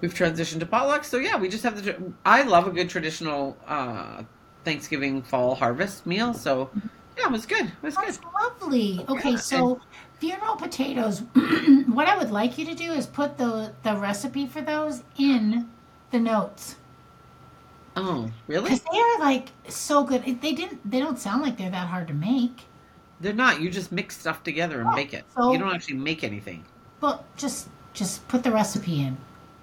[0.00, 1.04] we've transitioned to potluck.
[1.04, 1.96] So yeah, we just have the.
[2.24, 4.22] I love a good traditional uh,
[4.64, 6.32] Thanksgiving fall harvest meal.
[6.32, 6.70] So
[7.18, 7.66] yeah, it was good.
[7.66, 8.18] It was good.
[8.42, 9.04] Lovely.
[9.10, 9.80] Okay, Yeah, so
[10.20, 11.20] funeral potatoes.
[11.86, 15.68] what I would like you to do is put the the recipe for those in
[16.12, 16.76] the notes
[17.96, 18.64] Oh, really?
[18.70, 20.22] because they are like so good.
[20.40, 20.88] They didn't.
[20.88, 22.62] They don't sound like they're that hard to make.
[23.20, 23.60] They're not.
[23.60, 25.24] You just mix stuff together and Oh, bake it.
[25.36, 26.64] so- you don't actually make anything.
[27.00, 29.16] But just just put the recipe in.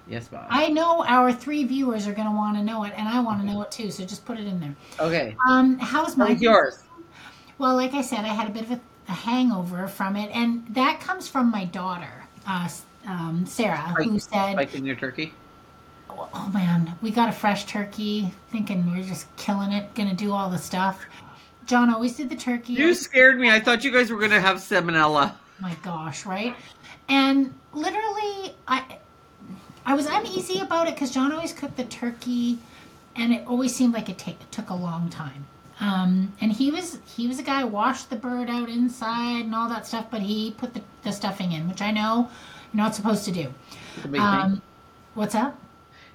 [0.09, 0.47] Yes, Bob.
[0.49, 3.41] I know our three viewers are going to want to know it, and I want
[3.41, 3.91] to know it too.
[3.91, 4.75] So just put it in there.
[4.99, 5.35] okay.
[5.49, 6.79] Um, how's my yours?
[7.57, 10.65] Well, like I said, I had a bit of a, a hangover from it, and
[10.69, 12.67] that comes from my daughter, uh,
[13.07, 15.33] um, Sarah, who said, in your turkey?
[16.09, 20.49] "Oh man, we got a fresh turkey, thinking we're just killing it, gonna do all
[20.49, 21.05] the stuff."
[21.65, 22.73] John always did the turkey.
[22.73, 23.51] You scared me.
[23.51, 25.33] I thought you guys were to have salmonella.
[25.59, 26.55] my gosh, right?
[27.09, 28.97] And literally, I
[29.85, 32.59] I was uneasy about it because John always cooked the turkey,
[33.15, 35.45] and it always seemed like it, ta- it took a long time.
[35.79, 39.53] Um, and he was he was a guy who washed the bird out inside and
[39.53, 42.29] all that stuff, but he put the, the stuffing in, which I know
[42.73, 43.53] you're not supposed to do.
[43.95, 44.21] It's a big thing.
[44.21, 44.61] Um,
[45.13, 45.59] what's up?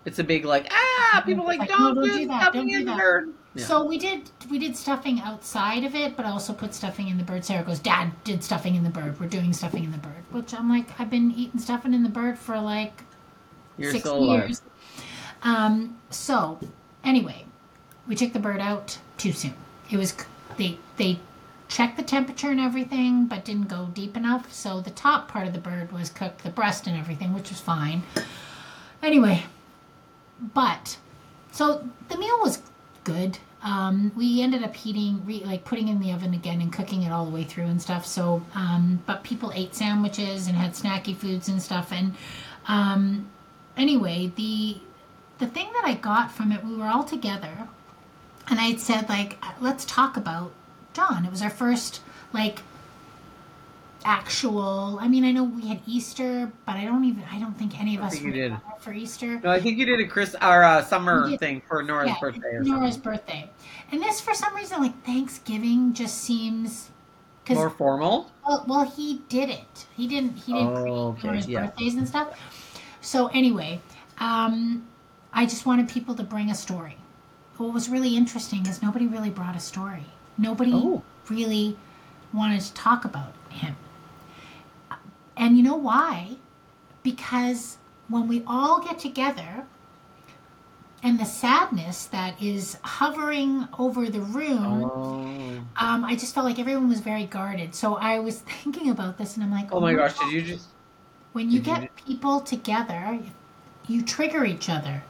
[0.05, 1.23] It's a big like ah.
[1.25, 3.33] People like like, don't, don't do do that, stuffing don't do in the that." bird.
[3.55, 3.67] Yeah.
[3.67, 7.19] So we did we did stuffing outside of it, but I also put stuffing in
[7.19, 7.45] the bird.
[7.45, 9.21] Sarah goes, Dad did stuffing in the bird.
[9.21, 12.09] We're doing stuffing in the bird, which I'm like, I've been eating stuffing in the
[12.09, 13.05] bird for like
[13.79, 14.49] You're six alive.
[14.49, 14.63] years.
[15.43, 16.59] Um, so
[17.05, 17.45] anyway,
[18.09, 19.55] we took the bird out too soon.
[19.91, 20.15] It was
[20.57, 21.21] they they
[21.69, 24.53] checked the temperature and everything, but didn't go deep enough.
[24.53, 27.61] So the top part of the bird was cooked, the breast and everything, which was
[27.61, 28.03] fine.
[29.03, 29.45] Anyway,
[30.55, 30.99] but
[31.53, 32.63] so the meal was
[33.05, 33.39] good.
[33.63, 37.13] Um, we ended up heating, re, like putting in the oven again and cooking it
[37.13, 38.05] all the way through and stuff.
[38.05, 41.93] So, um, but people ate sandwiches and had snacky foods and stuff.
[41.93, 42.15] And
[42.67, 43.31] um,
[43.77, 44.79] anyway, the
[45.39, 47.69] the thing that I got from it, we were all together,
[48.49, 50.53] and I said like, let's talk about
[50.95, 51.25] John.
[51.25, 52.01] It was our first
[52.33, 52.61] like
[54.05, 54.99] actual.
[55.01, 57.23] I mean, I know we had Easter, but I don't even.
[57.31, 58.55] I don't think any of us you did.
[58.81, 59.41] for Easter.
[59.41, 62.49] No, I think you did a Chris our uh, summer thing for Nora's Yeah, birthday
[62.57, 63.13] or Nora's something.
[63.13, 63.51] birthday,
[63.91, 66.91] and this for some reason like Thanksgiving just seems
[67.45, 68.31] because More formal.
[68.47, 69.87] well, well, he did it.
[69.97, 70.37] He didn't.
[70.39, 71.67] He didn't Oh, create Nora's yeah.
[71.67, 72.39] birthdays and stuff.
[73.01, 73.81] So anyway,
[74.19, 74.87] um,
[75.33, 76.97] I just wanted people to bring a story.
[77.63, 80.07] What was really interesting is nobody really brought a story.
[80.37, 81.03] Nobody Oh.
[81.29, 81.77] really
[82.33, 83.77] wanted to talk about him.
[85.37, 86.39] And you know why?
[87.05, 89.65] Because when we all get together,
[91.05, 94.83] and the sadness that is hovering over the room.
[94.85, 95.61] Oh.
[95.77, 97.77] Um, I just felt like everyone was very guarded.
[97.77, 100.19] So I was thinking about this, and I'm like, Oh my gosh!
[100.19, 100.67] Did you just?
[101.33, 103.21] When you Did you get people together,
[103.87, 105.05] you trigger each other.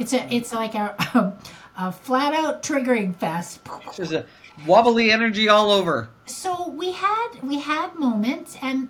[0.00, 1.36] It's a, it's like a,
[1.76, 3.60] a flat out triggering fest.
[3.96, 4.24] There's a
[4.66, 6.08] wobbly energy all over.
[6.26, 8.88] So we had, we had moments, and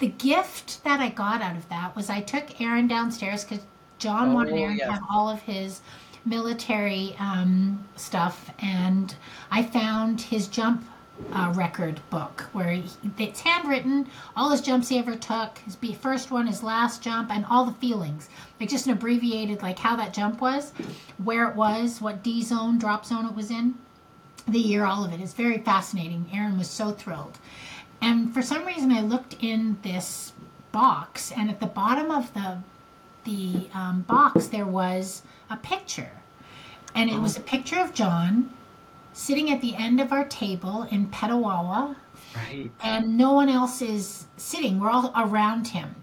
[0.00, 3.64] the gift that I got out of that was I took Aaron downstairs because
[3.98, 4.88] John wanted Oh, Aaron yes.
[4.88, 5.80] to have all of his
[6.24, 9.14] military um, stuff, and
[9.50, 10.84] I found his jump
[11.32, 12.84] uh, record book where he,
[13.18, 17.44] it's handwritten, all his jumps he ever took, his first one, his last jump, and
[17.48, 18.28] all the feelings.
[18.58, 20.72] Like just an abbreviated, like how that jump was,
[21.22, 23.74] where it was, what D zone, drop zone it was in,
[24.48, 25.20] the year, all of it.
[25.20, 26.28] It's very fascinating.
[26.32, 27.38] Aaron was so thrilled.
[28.00, 30.32] And for some reason, I looked in this
[30.72, 32.58] box, and at the bottom of the
[33.24, 36.10] the um, box there was a picture,
[36.92, 38.52] and it was a picture of John
[39.12, 41.96] sitting at the end of our table in Petawawa,
[42.34, 42.70] Right.
[42.82, 44.80] and no one else is sitting.
[44.80, 45.94] We're all around him.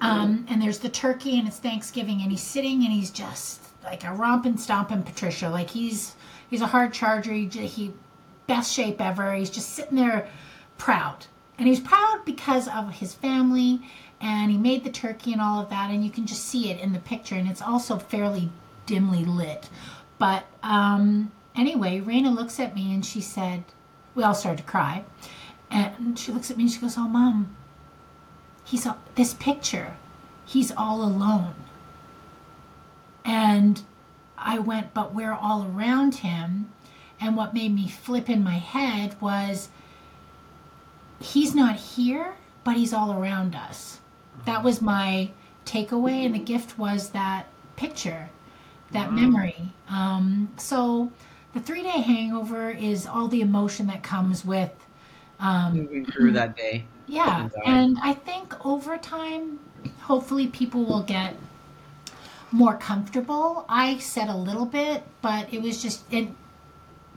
[0.00, 4.04] Um, and there's the turkey, and it's Thanksgiving, and he's sitting, and he's just like
[4.04, 5.48] a romping, stomping Patricia.
[5.48, 6.16] Like he's
[6.50, 7.32] he's a hard charger.
[7.32, 7.92] He, he
[8.48, 9.32] best shape ever.
[9.34, 10.28] He's just sitting there,
[10.76, 11.26] proud,
[11.56, 13.80] and he's proud because of his family,
[14.20, 16.80] and he made the turkey and all of that, and you can just see it
[16.80, 18.50] in the picture, and it's also fairly
[18.86, 19.68] dimly lit.
[20.18, 23.64] But um, anyway, Raina looks at me, and she said,
[24.14, 25.04] we all started to cry.
[25.70, 27.56] And she looks at me and she goes, "Oh, mom,
[28.64, 29.96] he's all, this picture.
[30.44, 31.54] He's all alone."
[33.24, 33.82] And
[34.36, 36.70] I went, "But we're all around him."
[37.20, 39.68] And what made me flip in my head was,
[41.20, 42.34] he's not here,
[42.64, 44.00] but he's all around us.
[44.44, 45.30] That was my
[45.64, 47.46] takeaway, and the gift was that
[47.76, 48.28] picture,
[48.90, 49.72] that memory.
[49.88, 51.12] Um, so
[51.54, 54.70] the three day hangover is all the emotion that comes with
[55.40, 56.84] um, Moving through that day.
[57.06, 59.58] yeah, and I think over time,
[60.02, 61.34] hopefully, people will get
[62.52, 63.64] more comfortable.
[63.68, 66.28] I said a little bit, but it was just it.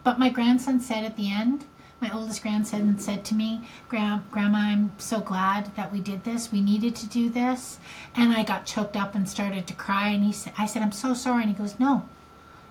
[0.04, 1.66] But my grandson said at the end,
[2.02, 6.52] my oldest grandson said to me, "Grandma, I'm so glad that we did this.
[6.52, 7.80] We needed to do this."
[8.16, 10.10] And I got choked up and started to cry.
[10.10, 12.10] And he said, "I said I'm so sorry." And he goes, "No,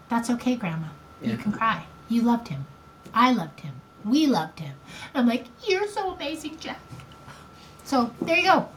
[0.09, 0.89] that's okay, Grandma.
[1.25, 1.85] You can cry.
[2.09, 2.67] You loved him.
[3.13, 3.75] I loved him.
[4.05, 4.75] We loved him."
[5.15, 6.81] I'm like, "You're so amazing, Jack."
[7.85, 8.69] So there you go.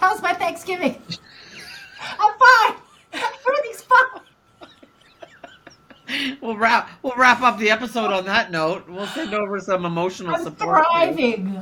[0.00, 1.00] That was my Thanksgiving.
[2.18, 2.76] I'm fine.
[3.12, 4.22] Everything's fine.
[6.40, 6.88] We'll wrap.
[7.02, 8.88] We'll wrap up the episode on that note.
[8.88, 10.86] We'll send over some emotional I'm support.
[10.86, 11.52] thriving.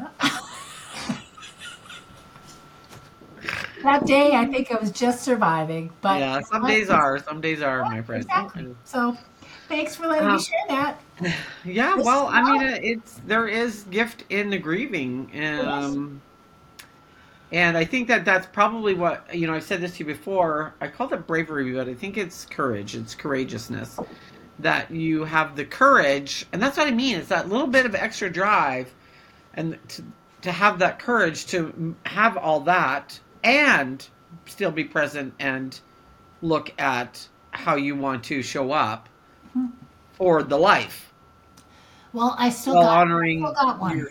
[3.82, 5.90] that day, I think I was just surviving.
[6.02, 7.18] But Yeah, some days are.
[7.20, 8.22] Some days are, my friend.
[8.22, 8.74] Exactly.
[8.84, 9.16] So,
[9.68, 11.00] thanks for letting Um, me share that.
[11.64, 15.30] Yeah, This well, I mean, uh, it's there is gift in the grieving,
[15.66, 16.20] um,
[17.52, 19.54] and I think that that's probably what you know.
[19.54, 20.74] I've said this to you before.
[20.80, 22.94] I called it bravery, but I think it's courage.
[22.94, 23.98] It's courageousness
[24.58, 27.16] that you have the courage, and that's what I mean.
[27.16, 28.92] It's that little bit of extra drive,
[29.54, 30.04] and to
[30.42, 34.06] to have that courage to have all that and
[34.46, 35.80] still be present and
[36.42, 39.08] look at how you want to show up
[40.14, 41.12] for the life
[42.12, 43.98] Well, I still got, honoring still got one.
[43.98, 44.10] your-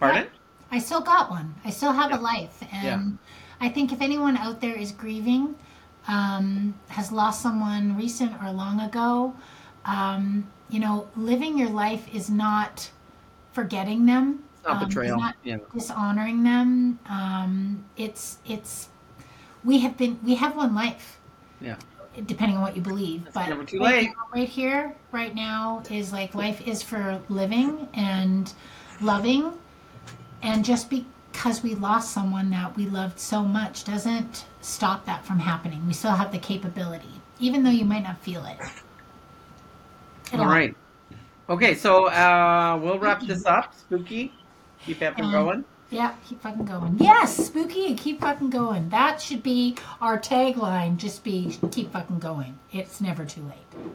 [0.00, 0.26] pardon
[0.70, 1.54] I still got one.
[1.64, 2.18] I still have Yeah.
[2.18, 3.18] a life, and
[3.60, 5.54] I think if anyone out there is grieving,
[6.08, 9.32] um, has lost someone recent or long ago,
[9.84, 12.90] um, you know, living your life is not
[13.52, 14.42] forgetting them.
[14.56, 16.98] it's not um, betrayal not yeah dishonoring them.
[17.08, 18.88] Um, it's it's
[19.62, 21.20] we have been we have one life.
[21.60, 21.76] Yeah.
[22.24, 24.06] Depending on what you believe, but never too right late.
[24.08, 28.52] now- right here, right now is like life is for living and
[29.02, 29.52] loving,
[30.42, 35.38] and just because we lost someone that we loved so much doesn't stop that from
[35.38, 35.86] happening.
[35.86, 38.56] We still have the capability, even though you might not feel it.
[40.32, 40.74] It'll all right
[41.48, 44.32] okay so uh we'll wrap this up spooky
[44.84, 46.96] keep it Um, going Yeah, keep fucking going.
[46.98, 48.88] Yes, spooky and keep fucking going.
[48.88, 50.96] That should be our tagline.
[50.96, 52.58] Just be keep fucking going.
[52.72, 53.92] It's never too late.